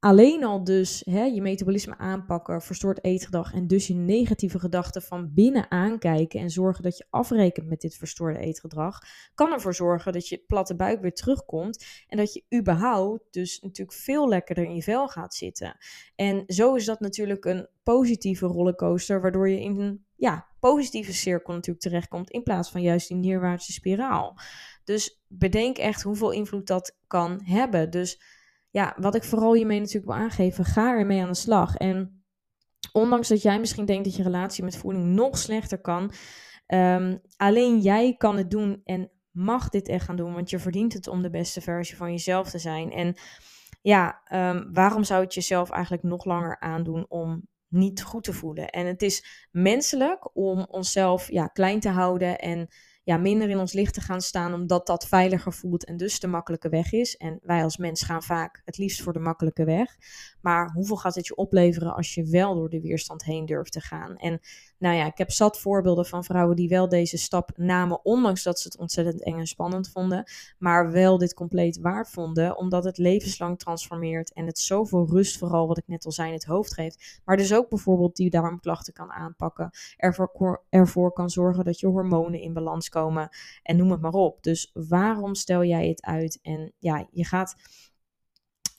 alleen 0.00 0.44
al 0.44 0.64
dus 0.64 1.02
hè, 1.04 1.24
je 1.24 1.42
metabolisme 1.42 1.98
aanpakken, 1.98 2.62
verstoord 2.62 3.04
eetgedrag 3.04 3.54
en 3.54 3.66
dus 3.66 3.86
je 3.86 3.94
negatieve 3.94 4.58
gedachten 4.58 5.02
van 5.02 5.34
binnen 5.34 5.70
aankijken 5.70 6.40
en 6.40 6.50
zorgen 6.50 6.82
dat 6.82 6.98
je 6.98 7.06
afrekent 7.10 7.68
met 7.68 7.80
dit 7.80 7.94
verstoorde 7.96 8.38
eetgedrag, 8.38 9.00
kan 9.34 9.52
ervoor 9.52 9.74
zorgen 9.74 10.12
dat 10.12 10.28
je 10.28 10.44
platte 10.46 10.76
buik 10.76 11.00
weer 11.00 11.14
terugkomt 11.14 11.84
en 12.06 12.16
dat 12.16 12.32
je 12.32 12.44
überhaupt 12.54 13.24
dus 13.30 13.60
natuurlijk 13.60 13.98
veel 13.98 14.28
lekkerder 14.28 14.64
in 14.64 14.74
je 14.74 14.82
vel 14.82 15.08
gaat 15.08 15.34
zitten. 15.34 15.76
En 16.14 16.44
zo 16.46 16.74
is 16.74 16.84
dat 16.84 17.00
natuurlijk 17.00 17.44
een 17.44 17.68
positieve 17.82 18.46
rollercoaster, 18.46 19.20
waardoor 19.20 19.48
je 19.48 19.60
in 19.60 19.80
een 19.80 20.04
ja, 20.16 20.46
positieve 20.60 21.12
cirkel 21.12 21.54
natuurlijk 21.54 21.84
terechtkomt 21.84 22.30
in 22.30 22.42
plaats 22.42 22.70
van 22.70 22.82
juist 22.82 23.08
die 23.08 23.16
neerwaartse 23.16 23.72
spiraal. 23.72 24.38
Dus 24.84 25.22
bedenk 25.28 25.78
echt 25.78 26.02
hoeveel 26.02 26.30
invloed 26.30 26.66
dat 26.66 26.96
kan 27.06 27.40
hebben. 27.44 27.90
Dus 27.90 28.20
ja, 28.70 28.94
wat 28.98 29.14
ik 29.14 29.24
vooral 29.24 29.54
hiermee 29.54 29.78
natuurlijk 29.78 30.06
wil 30.06 30.22
aangeven, 30.22 30.64
ga 30.64 30.90
ermee 30.90 31.22
aan 31.22 31.28
de 31.28 31.34
slag. 31.34 31.76
En 31.76 32.24
ondanks 32.92 33.28
dat 33.28 33.42
jij 33.42 33.58
misschien 33.58 33.84
denkt 33.84 34.04
dat 34.04 34.16
je 34.16 34.22
relatie 34.22 34.64
met 34.64 34.76
voeding 34.76 35.04
nog 35.04 35.38
slechter 35.38 35.80
kan, 35.80 36.12
um, 36.66 37.20
alleen 37.36 37.78
jij 37.78 38.14
kan 38.16 38.36
het 38.36 38.50
doen 38.50 38.80
en 38.84 39.10
mag 39.30 39.68
dit 39.68 39.88
echt 39.88 40.04
gaan 40.04 40.16
doen, 40.16 40.34
want 40.34 40.50
je 40.50 40.58
verdient 40.58 40.92
het 40.92 41.06
om 41.06 41.22
de 41.22 41.30
beste 41.30 41.60
versie 41.60 41.96
van 41.96 42.10
jezelf 42.10 42.50
te 42.50 42.58
zijn. 42.58 42.92
En 42.92 43.16
ja, 43.82 44.20
um, 44.32 44.68
waarom 44.72 45.04
zou 45.04 45.24
het 45.24 45.34
jezelf 45.34 45.70
eigenlijk 45.70 46.02
nog 46.02 46.24
langer 46.24 46.60
aandoen 46.60 47.06
om 47.08 47.48
niet 47.68 48.02
goed 48.02 48.24
te 48.24 48.32
voelen? 48.32 48.68
En 48.68 48.86
het 48.86 49.02
is 49.02 49.48
menselijk 49.50 50.36
om 50.36 50.66
onszelf 50.70 51.30
ja, 51.30 51.46
klein 51.46 51.80
te 51.80 51.88
houden 51.88 52.38
en 52.38 52.68
ja, 53.08 53.16
minder 53.16 53.48
in 53.48 53.58
ons 53.58 53.72
licht 53.72 53.94
te 53.94 54.00
gaan 54.00 54.20
staan, 54.20 54.54
omdat 54.54 54.86
dat 54.86 55.08
veiliger 55.08 55.52
voelt 55.52 55.84
en 55.84 55.96
dus 55.96 56.20
de 56.20 56.26
makkelijke 56.26 56.68
weg 56.68 56.92
is. 56.92 57.16
En 57.16 57.38
wij 57.42 57.62
als 57.62 57.76
mens 57.76 58.02
gaan 58.02 58.22
vaak 58.22 58.62
het 58.64 58.78
liefst 58.78 59.02
voor 59.02 59.12
de 59.12 59.18
makkelijke 59.18 59.64
weg. 59.64 59.96
Hoeveel 60.74 60.96
gaat 60.96 61.14
het 61.14 61.26
je 61.26 61.36
opleveren 61.36 61.94
als 61.94 62.14
je 62.14 62.24
wel 62.24 62.54
door 62.54 62.68
de 62.68 62.80
weerstand 62.80 63.24
heen 63.24 63.46
durft 63.46 63.72
te 63.72 63.80
gaan? 63.80 64.16
En 64.16 64.40
nou 64.78 64.96
ja, 64.96 65.06
ik 65.06 65.18
heb 65.18 65.30
zat 65.30 65.58
voorbeelden 65.58 66.06
van 66.06 66.24
vrouwen 66.24 66.56
die 66.56 66.68
wel 66.68 66.88
deze 66.88 67.18
stap 67.18 67.50
namen, 67.56 68.04
ondanks 68.04 68.42
dat 68.42 68.60
ze 68.60 68.68
het 68.68 68.78
ontzettend 68.78 69.24
eng 69.24 69.38
en 69.38 69.46
spannend 69.46 69.90
vonden, 69.90 70.24
maar 70.58 70.90
wel 70.92 71.18
dit 71.18 71.34
compleet 71.34 71.78
waard 71.78 72.10
vonden, 72.10 72.56
omdat 72.56 72.84
het 72.84 72.98
levenslang 72.98 73.58
transformeert 73.58 74.32
en 74.32 74.46
het 74.46 74.58
zoveel 74.58 75.06
rust, 75.08 75.38
vooral 75.38 75.66
wat 75.66 75.78
ik 75.78 75.86
net 75.86 76.04
al 76.04 76.12
zei, 76.12 76.28
in 76.28 76.34
het 76.34 76.44
hoofd 76.44 76.74
geeft. 76.74 77.20
Maar 77.24 77.36
dus 77.36 77.54
ook 77.54 77.68
bijvoorbeeld 77.68 78.16
die 78.16 78.30
darmklachten 78.30 78.92
kan 78.92 79.10
aanpakken, 79.10 79.70
ervoor, 79.96 80.64
ervoor 80.68 81.12
kan 81.12 81.30
zorgen 81.30 81.64
dat 81.64 81.80
je 81.80 81.86
hormonen 81.86 82.40
in 82.40 82.52
balans 82.52 82.88
komen 82.88 83.28
en 83.62 83.76
noem 83.76 83.90
het 83.90 84.00
maar 84.00 84.12
op. 84.12 84.42
Dus 84.42 84.70
waarom 84.74 85.34
stel 85.34 85.64
jij 85.64 85.88
het 85.88 86.02
uit? 86.02 86.38
En 86.42 86.72
ja, 86.78 87.06
je 87.10 87.24
gaat 87.24 87.54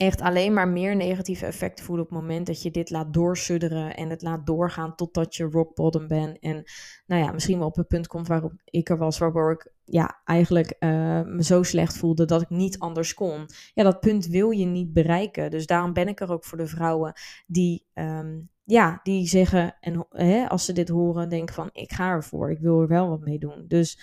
echt 0.00 0.20
alleen 0.20 0.52
maar 0.52 0.68
meer 0.68 0.96
negatieve 0.96 1.46
effecten 1.46 1.84
voelen 1.84 2.04
op 2.04 2.10
het 2.10 2.20
moment 2.20 2.46
dat 2.46 2.62
je 2.62 2.70
dit 2.70 2.90
laat 2.90 3.12
doorsudderen 3.12 3.96
en 3.96 4.10
het 4.10 4.22
laat 4.22 4.46
doorgaan 4.46 4.94
totdat 4.94 5.36
je 5.36 5.44
rock 5.44 5.74
bottom 5.74 6.06
bent. 6.06 6.38
En 6.38 6.64
nou 7.06 7.22
ja, 7.22 7.32
misschien 7.32 7.58
wel 7.58 7.66
op 7.66 7.76
het 7.76 7.88
punt 7.88 8.06
komt 8.06 8.28
waarop 8.28 8.52
ik 8.64 8.88
er 8.88 8.96
was, 8.98 9.18
waardoor 9.18 9.52
ik 9.52 9.72
ja, 9.84 10.20
eigenlijk 10.24 10.76
uh, 10.78 10.90
me 11.22 11.42
zo 11.42 11.62
slecht 11.62 11.96
voelde 11.96 12.24
dat 12.24 12.42
ik 12.42 12.50
niet 12.50 12.78
anders 12.78 13.14
kon. 13.14 13.46
Ja, 13.74 13.82
dat 13.82 14.00
punt 14.00 14.26
wil 14.26 14.50
je 14.50 14.64
niet 14.64 14.92
bereiken. 14.92 15.50
Dus 15.50 15.66
daarom 15.66 15.92
ben 15.92 16.08
ik 16.08 16.20
er 16.20 16.32
ook 16.32 16.44
voor 16.44 16.58
de 16.58 16.66
vrouwen 16.66 17.12
die, 17.46 17.86
um, 17.94 18.48
ja, 18.64 19.00
die 19.02 19.26
zeggen, 19.26 19.76
en 19.80 20.06
hè, 20.10 20.48
als 20.48 20.64
ze 20.64 20.72
dit 20.72 20.88
horen, 20.88 21.28
denken 21.28 21.54
van 21.54 21.70
ik 21.72 21.92
ga 21.92 22.10
ervoor, 22.10 22.50
ik 22.50 22.60
wil 22.60 22.80
er 22.80 22.88
wel 22.88 23.08
wat 23.08 23.20
mee 23.20 23.38
doen. 23.38 23.64
Dus 23.68 23.98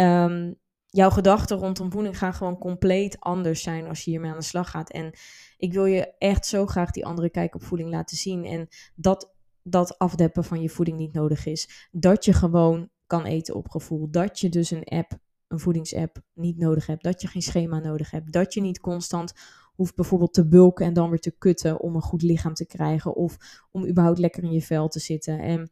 um, 0.00 0.60
jouw 0.92 1.10
gedachten 1.10 1.56
rondom 1.56 1.92
voeding 1.92 2.18
gaan 2.18 2.34
gewoon 2.34 2.58
compleet 2.58 3.20
anders 3.20 3.62
zijn 3.62 3.86
als 3.86 4.04
je 4.04 4.10
hiermee 4.10 4.30
aan 4.30 4.38
de 4.38 4.44
slag 4.44 4.70
gaat. 4.70 4.90
En 4.90 5.12
ik 5.56 5.72
wil 5.72 5.84
je 5.84 6.14
echt 6.18 6.46
zo 6.46 6.66
graag 6.66 6.90
die 6.90 7.06
andere 7.06 7.30
kijk 7.30 7.54
op 7.54 7.62
voeding 7.62 7.90
laten 7.90 8.16
zien. 8.16 8.44
En 8.44 8.68
dat 8.94 9.34
dat 9.62 9.98
afdeppen 9.98 10.44
van 10.44 10.60
je 10.62 10.68
voeding 10.68 10.98
niet 10.98 11.12
nodig 11.12 11.46
is. 11.46 11.88
Dat 11.90 12.24
je 12.24 12.32
gewoon 12.32 12.90
kan 13.06 13.24
eten 13.24 13.54
op 13.54 13.70
gevoel. 13.70 14.10
Dat 14.10 14.40
je 14.40 14.48
dus 14.48 14.70
een 14.70 14.84
app, 14.84 15.18
een 15.48 15.60
voedingsapp, 15.60 16.22
niet 16.34 16.58
nodig 16.58 16.86
hebt. 16.86 17.02
Dat 17.02 17.22
je 17.22 17.28
geen 17.28 17.42
schema 17.42 17.78
nodig 17.78 18.10
hebt. 18.10 18.32
Dat 18.32 18.54
je 18.54 18.60
niet 18.60 18.80
constant 18.80 19.32
hoeft 19.74 19.94
bijvoorbeeld 19.94 20.34
te 20.34 20.48
bulken 20.48 20.86
en 20.86 20.92
dan 20.92 21.10
weer 21.10 21.20
te 21.20 21.38
kutten 21.38 21.80
om 21.80 21.94
een 21.94 22.02
goed 22.02 22.22
lichaam 22.22 22.54
te 22.54 22.66
krijgen. 22.66 23.14
Of 23.14 23.36
om 23.70 23.86
überhaupt 23.86 24.18
lekker 24.18 24.42
in 24.42 24.52
je 24.52 24.62
vel 24.62 24.88
te 24.88 25.00
zitten. 25.00 25.38
En 25.38 25.70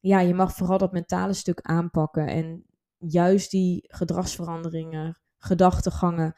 ja, 0.00 0.20
je 0.20 0.34
mag 0.34 0.54
vooral 0.54 0.78
dat 0.78 0.92
mentale 0.92 1.32
stuk 1.32 1.60
aanpakken. 1.60 2.26
En 2.26 2.64
juist 3.00 3.52
die 3.52 3.84
gedragsveranderingen, 3.90 5.16
gedachtegangen 5.40 6.34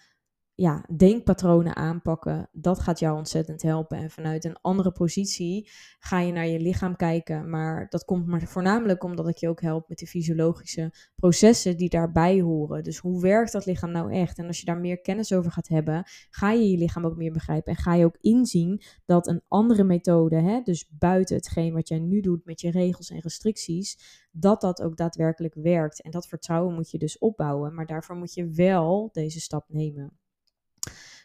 ja, 0.61 0.85
denkpatronen 0.97 1.77
aanpakken, 1.77 2.49
dat 2.53 2.81
gaat 2.81 2.99
jou 2.99 3.17
ontzettend 3.17 3.63
helpen. 3.63 3.99
En 3.99 4.11
vanuit 4.11 4.45
een 4.45 4.59
andere 4.61 4.93
positie 4.93 5.71
ga 5.99 6.21
je 6.21 6.33
naar 6.33 6.47
je 6.47 6.61
lichaam 6.61 6.97
kijken. 6.97 7.51
Maar 7.51 7.87
dat 7.89 8.05
komt 8.05 8.27
maar 8.27 8.43
voornamelijk 8.43 9.05
omdat 9.05 9.29
ik 9.29 9.37
je 9.37 9.49
ook 9.49 9.61
help 9.61 9.89
met 9.89 9.99
de 9.99 10.07
fysiologische 10.07 10.93
processen 11.15 11.77
die 11.77 11.89
daarbij 11.89 12.41
horen. 12.41 12.85
Dus 12.85 12.99
hoe 12.99 13.21
werkt 13.21 13.53
dat 13.53 13.67
lichaam 13.67 13.91
nou 13.91 14.13
echt? 14.13 14.39
En 14.39 14.47
als 14.47 14.59
je 14.59 14.65
daar 14.65 14.81
meer 14.81 15.01
kennis 15.01 15.33
over 15.33 15.53
gaat 15.53 15.69
hebben, 15.69 16.03
ga 16.31 16.51
je 16.53 16.71
je 16.71 16.79
lichaam 16.79 17.05
ook 17.05 17.17
meer 17.17 17.33
begrijpen. 17.33 17.73
En 17.73 17.83
ga 17.83 17.95
je 17.95 18.05
ook 18.05 18.19
inzien 18.21 18.83
dat 19.05 19.27
een 19.27 19.43
andere 19.49 19.85
methode, 19.85 20.37
hè, 20.41 20.61
dus 20.61 20.89
buiten 20.91 21.37
hetgeen 21.37 21.73
wat 21.73 21.89
jij 21.89 21.99
nu 21.99 22.21
doet 22.21 22.45
met 22.45 22.61
je 22.61 22.71
regels 22.71 23.11
en 23.11 23.21
restricties, 23.21 23.99
dat 24.31 24.61
dat 24.61 24.83
ook 24.83 24.97
daadwerkelijk 24.97 25.55
werkt. 25.55 26.03
En 26.03 26.11
dat 26.11 26.29
vertrouwen 26.29 26.75
moet 26.75 26.91
je 26.91 26.99
dus 26.99 27.19
opbouwen. 27.19 27.75
Maar 27.75 27.87
daarvoor 27.87 28.17
moet 28.17 28.35
je 28.35 28.51
wel 28.51 29.09
deze 29.13 29.41
stap 29.41 29.65
nemen. 29.69 30.19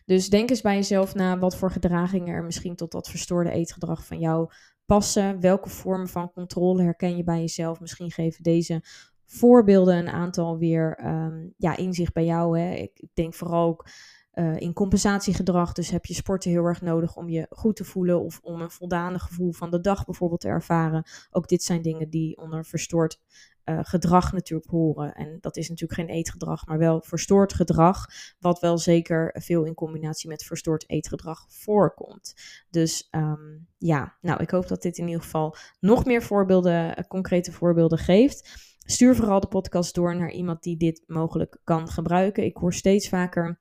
Dus 0.06 0.30
denk 0.30 0.50
eens 0.50 0.62
bij 0.62 0.76
jezelf 0.76 1.15
na 1.15 1.38
wat 1.39 1.56
voor 1.56 1.72
gedragingen 1.72 2.36
er 2.36 2.44
misschien 2.44 2.76
tot 2.76 2.91
dat 2.91 3.10
verstoorde 3.10 3.52
eetgedrag 3.52 4.06
van 4.06 4.20
jou 4.20 4.50
passen. 4.86 5.39
Welke 5.39 5.70
vormen 5.70 6.08
van 6.08 6.32
controle 6.32 6.84
herken 6.84 7.18
je 7.18 7.24
bij 7.24 7.39
jezelf? 7.39 7.80
Misschien 7.80 8.12
geven 8.12 8.44
deze 8.44 8.84
voorbeelden 9.26 9.98
een 9.98 10.10
aantal 10.10 10.58
weer 10.58 11.06
um, 11.06 11.54
ja, 11.58 11.78
inzicht 11.78 12.13
bij 12.13 12.26
jou. 12.26 12.60
Hè? 12.60 12.74
Ik 12.74 13.02
denk 13.13 13.34
vooral 13.34 13.68
ook 13.68 13.88
uh, 14.34 14.60
in 14.60 14.74
compensatiegedrag. 14.74 15.74
Dus 15.74 15.89
heb 15.89 16.06
je 16.06 16.13
sporten 16.13 16.52
heel 16.52 16.65
erg 16.65 16.82
nodig 16.82 17.15
om 17.15 17.30
je 17.30 17.46
goed 17.50 17.76
te 17.76 17.84
voelen 17.84 18.22
of 18.22 18.39
om 18.44 18.62
een 18.62 18.72
voldane 18.72 19.20
gevoel 19.20 19.52
van 19.52 19.72
de 19.72 19.82
dag 19.82 20.06
bijvoorbeeld 20.06 20.41
te 20.41 20.48
ervaren. 20.48 21.04
Ook 21.32 21.48
dit 21.48 21.63
zijn 21.63 21.82
dingen 21.82 22.10
die 22.10 22.38
onder 22.38 22.65
verstoord 22.65 23.20
uh, 23.65 23.80
gedrag 23.82 24.32
natuurlijk 24.32 24.69
horen. 24.69 25.13
En 25.13 25.38
dat 25.41 25.58
is 25.58 25.69
natuurlijk 25.69 25.99
geen 25.99 26.10
eetgedrag, 26.10 26.65
maar 26.65 26.78
wel 26.78 27.01
verstoord 27.01 27.54
gedrag, 27.54 28.06
wat 28.39 28.60
wel 28.60 28.78
zeker 28.78 29.36
veel 29.41 29.63
in 29.63 29.73
combinatie 29.73 30.30
met 30.30 30.43
verstoord 30.43 30.89
eetgedrag 30.89 31.45
voorkomt. 31.47 32.34
Dus 32.69 33.08
um, 33.12 33.67
ja, 33.78 34.17
nou, 34.21 34.41
ik 34.41 34.49
hoop 34.49 34.67
dat 34.67 34.82
dit 34.82 34.97
in 34.97 35.08
ieder 35.08 35.21
geval 35.21 35.56
nog 35.80 36.06
meer 36.06 36.23
voorbeelden, 36.23 36.99
uh, 36.99 37.06
concrete 37.08 37.51
voorbeelden 37.51 37.97
geeft. 37.97 38.73
Stuur 38.88 39.15
vooral 39.15 39.39
de 39.39 39.47
podcast 39.47 39.95
door 39.95 40.15
naar 40.15 40.32
iemand 40.32 40.63
die 40.63 40.78
dit 40.78 41.04
mogelijk 41.06 41.58
kan 41.63 41.88
gebruiken. 41.88 42.43
Ik 42.43 42.58
hoor 42.58 42.73
steeds 42.73 43.10
vaker 43.10 43.60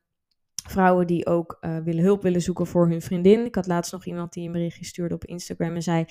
vrouwen 0.69 1.07
die 1.07 1.27
ook 1.27 1.59
uh, 1.61 1.79
willen 1.79 2.05
hulp 2.05 2.23
willen 2.23 2.41
zoeken 2.41 2.67
voor 2.67 2.89
hun 2.89 3.03
vriendin. 3.03 3.45
Ik 3.45 3.55
had 3.55 3.67
laatst 3.67 3.93
nog 3.93 4.05
iemand 4.05 4.33
die 4.33 4.47
een 4.47 4.53
berichtje 4.53 4.85
stuurde 4.85 5.15
op 5.15 5.25
Instagram 5.25 5.75
en 5.75 5.83
zei: 5.83 6.05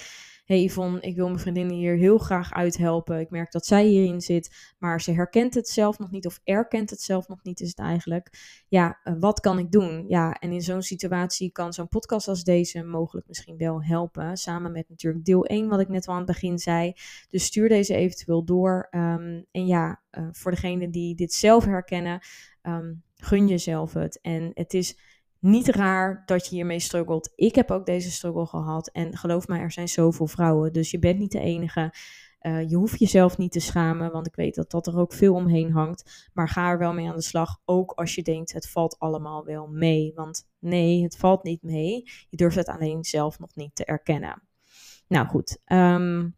Hey 0.44 0.64
Yvonne, 0.64 1.00
ik 1.00 1.16
wil 1.16 1.28
mijn 1.28 1.40
vriendin 1.40 1.70
hier 1.70 1.96
heel 1.96 2.18
graag 2.18 2.54
uithelpen. 2.54 3.20
Ik 3.20 3.30
merk 3.30 3.52
dat 3.52 3.66
zij 3.66 3.86
hierin 3.86 4.22
zit, 4.22 4.74
maar 4.80 5.02
ze 5.02 5.12
herkent 5.12 5.54
het 5.54 5.68
zelf 5.68 6.00
nog 6.00 6.12
niet 6.12 6.26
of 6.26 6.40
erkent 6.44 6.90
het 6.90 7.02
zelf 7.02 7.28
nog 7.28 7.44
niet, 7.44 7.60
is 7.60 7.68
het 7.68 7.80
eigenlijk. 7.80 8.30
Ja, 8.68 9.00
uh, 9.04 9.14
wat 9.20 9.40
kan 9.40 9.60
ik 9.60 9.72
doen? 9.72 10.06
Ja, 10.08 10.34
en 10.34 10.52
in 10.52 10.62
zo'n 10.62 10.82
situatie 10.82 11.52
kan 11.52 11.74
zo'n 11.74 11.88
podcast 11.88 12.28
als 12.28 12.44
deze 12.44 12.84
mogelijk 12.84 13.28
misschien 13.28 13.58
wel 13.58 13.84
helpen. 13.84 14.38
Samen 14.38 14.72
met 14.72 14.90
natuurlijk 14.90 15.26
deel 15.26 15.46
1, 15.46 15.68
wat 15.68 15.80
ik 15.80 15.90
net 15.90 16.08
al 16.08 16.14
aan 16.14 16.20
het 16.20 16.32
begin 16.32 16.60
zei. 16.60 16.94
Dus 17.30 17.46
stuur 17.46 17.70
deze 17.70 17.96
eventueel 17.96 18.46
door. 18.46 18.88
Um, 18.92 19.46
en 19.52 19.66
ja, 19.66 20.02
uh, 20.12 20.28
voor 20.32 20.52
degenen 20.52 20.92
die 20.92 21.16
dit 21.16 21.34
zelf 21.34 21.66
herkennen. 21.66 22.20
Um, 22.64 23.04
gun 23.16 23.48
jezelf 23.48 23.94
het. 23.94 24.20
En 24.22 24.52
het 24.54 24.74
is 24.74 24.98
niet 25.44 25.68
raar 25.68 26.24
dat 26.26 26.48
je 26.48 26.56
hiermee 26.56 26.80
struggelt. 26.80 27.32
Ik 27.36 27.56
heb 27.56 27.72
ook 27.72 27.86
deze 27.86 28.12
struggle 28.12 28.46
gehad. 28.46 28.90
En 28.90 29.18
geloof 29.18 29.48
mij, 29.48 29.60
er 29.60 29.72
zijn 29.72 29.88
zoveel 29.88 30.28
vrouwen. 30.28 30.74
Dus 30.74 30.92
je 30.92 31.00
bent 31.00 31.20
niet 31.20 31.32
de 31.32 31.40
enige. 31.40 31.94
Uh, 32.42 32.70
je 32.70 32.76
hoeft 32.76 33.00
jezelf 33.00 33.38
niet 33.38 33.52
te 33.52 33.60
schamen, 33.60 34.12
want 34.12 34.28
ik 34.28 34.36
weet 34.36 34.56
dat 34.56 34.72
dat 34.72 34.88
er 34.88 34.98
ook 34.98 35.14
veel 35.14 35.34
omheen 35.34 35.72
hangt. 35.72 36.30
Maar 36.34 36.50
ga 36.50 36.70
er 36.70 36.78
wel 36.78 36.94
mee 36.94 37.10
aan 37.10 37.16
de 37.16 37.22
slag, 37.22 37.60
ook 37.66 37.92
als 37.92 38.16
je 38.16 38.22
denkt 38.22 38.54
het 38.54 38.70
valt 38.70 39.00
allemaal 39.00 39.46
wel 39.46 39.68
mee. 39.68 40.12
Want 40.16 40.50
nee, 40.60 41.04
het 41.04 41.18
valt 41.18 41.44
niet 41.44 41.62
mee. 41.62 42.04
Je 42.30 42.38
durft 42.38 42.56
het 42.56 42.68
alleen 42.68 43.04
zelf 43.04 43.40
nog 43.40 43.56
niet 43.56 43.76
te 43.76 43.86
erkennen. 43.86 44.42
Nou 45.08 45.28
goed, 45.28 45.58
um, 45.66 46.36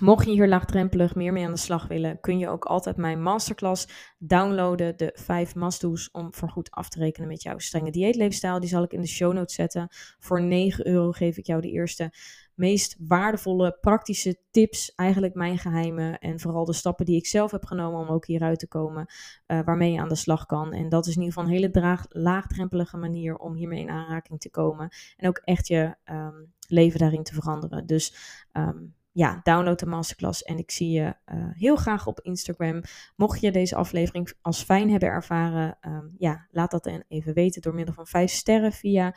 Mocht 0.00 0.24
je 0.24 0.32
hier 0.32 0.48
laagdrempelig 0.48 1.14
meer 1.14 1.32
mee 1.32 1.44
aan 1.44 1.52
de 1.52 1.58
slag 1.58 1.86
willen, 1.86 2.20
kun 2.20 2.38
je 2.38 2.48
ook 2.48 2.64
altijd 2.64 2.96
mijn 2.96 3.22
masterclass 3.22 4.14
downloaden. 4.18 4.96
De 4.96 5.10
vijf 5.14 5.54
must-do's 5.54 6.08
om 6.12 6.34
voorgoed 6.34 6.70
af 6.70 6.88
te 6.88 6.98
rekenen 6.98 7.28
met 7.28 7.42
jouw 7.42 7.58
strenge 7.58 7.90
dieetleefstijl. 7.90 8.60
Die 8.60 8.68
zal 8.68 8.82
ik 8.82 8.92
in 8.92 9.00
de 9.00 9.06
show 9.06 9.32
notes 9.32 9.54
zetten. 9.54 9.88
Voor 10.18 10.42
9 10.42 10.86
euro 10.86 11.10
geef 11.10 11.36
ik 11.36 11.46
jou 11.46 11.60
de 11.60 11.70
eerste 11.70 12.12
meest 12.54 12.96
waardevolle 12.98 13.78
praktische 13.80 14.38
tips, 14.50 14.94
eigenlijk 14.94 15.34
mijn 15.34 15.58
geheimen 15.58 16.18
en 16.18 16.40
vooral 16.40 16.64
de 16.64 16.72
stappen 16.72 17.04
die 17.04 17.16
ik 17.16 17.26
zelf 17.26 17.50
heb 17.50 17.64
genomen 17.64 18.00
om 18.00 18.08
ook 18.08 18.26
hieruit 18.26 18.58
te 18.58 18.68
komen, 18.68 19.06
uh, 19.46 19.60
waarmee 19.64 19.92
je 19.92 20.00
aan 20.00 20.08
de 20.08 20.14
slag 20.14 20.46
kan. 20.46 20.72
En 20.72 20.88
dat 20.88 21.06
is 21.06 21.14
in 21.14 21.20
ieder 21.20 21.34
geval 21.34 21.48
een 21.48 21.56
hele 21.56 21.70
draag, 21.70 22.04
laagdrempelige 22.08 22.96
manier 22.96 23.36
om 23.36 23.54
hiermee 23.54 23.80
in 23.80 23.90
aanraking 23.90 24.40
te 24.40 24.50
komen 24.50 24.88
en 25.16 25.28
ook 25.28 25.38
echt 25.38 25.66
je 25.66 25.96
um, 26.04 26.52
leven 26.68 26.98
daarin 26.98 27.22
te 27.22 27.34
veranderen. 27.34 27.86
Dus 27.86 28.14
um, 28.52 28.94
ja, 29.16 29.40
download 29.42 29.78
de 29.78 29.86
masterclass 29.86 30.42
en 30.42 30.58
ik 30.58 30.70
zie 30.70 30.90
je 30.90 31.04
uh, 31.04 31.48
heel 31.52 31.76
graag 31.76 32.06
op 32.06 32.20
Instagram. 32.20 32.82
Mocht 33.16 33.40
je 33.40 33.50
deze 33.50 33.76
aflevering 33.76 34.32
als 34.40 34.62
fijn 34.62 34.90
hebben 34.90 35.08
ervaren, 35.08 35.78
um, 35.80 36.14
ja, 36.18 36.46
laat 36.50 36.70
dat 36.70 36.84
dan 36.84 37.04
even 37.08 37.34
weten 37.34 37.62
door 37.62 37.74
middel 37.74 37.94
van 37.94 38.06
5 38.06 38.30
sterren 38.30 38.72
via 38.72 39.14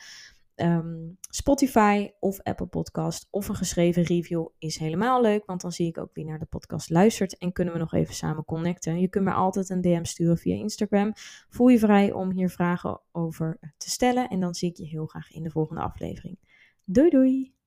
um, 0.56 1.18
Spotify 1.20 2.10
of 2.20 2.42
Apple 2.42 2.66
Podcast 2.66 3.28
of 3.30 3.48
een 3.48 3.54
geschreven 3.54 4.02
review 4.02 4.46
is 4.58 4.78
helemaal 4.78 5.22
leuk, 5.22 5.46
want 5.46 5.60
dan 5.60 5.72
zie 5.72 5.88
ik 5.88 5.98
ook 5.98 6.10
wie 6.12 6.24
naar 6.24 6.38
de 6.38 6.46
podcast 6.46 6.90
luistert 6.90 7.38
en 7.38 7.52
kunnen 7.52 7.74
we 7.74 7.80
nog 7.80 7.92
even 7.92 8.14
samen 8.14 8.44
connecten. 8.44 9.00
Je 9.00 9.08
kunt 9.08 9.24
me 9.24 9.32
altijd 9.32 9.70
een 9.70 9.80
DM 9.80 10.04
sturen 10.04 10.38
via 10.38 10.54
Instagram. 10.54 11.12
Voel 11.48 11.68
je 11.68 11.78
vrij 11.78 12.12
om 12.12 12.30
hier 12.30 12.50
vragen 12.50 13.00
over 13.12 13.58
te 13.76 13.90
stellen 13.90 14.28
en 14.28 14.40
dan 14.40 14.54
zie 14.54 14.70
ik 14.70 14.76
je 14.76 14.86
heel 14.86 15.06
graag 15.06 15.30
in 15.30 15.42
de 15.42 15.50
volgende 15.50 15.82
aflevering. 15.82 16.38
Doei 16.84 17.10
doei! 17.10 17.59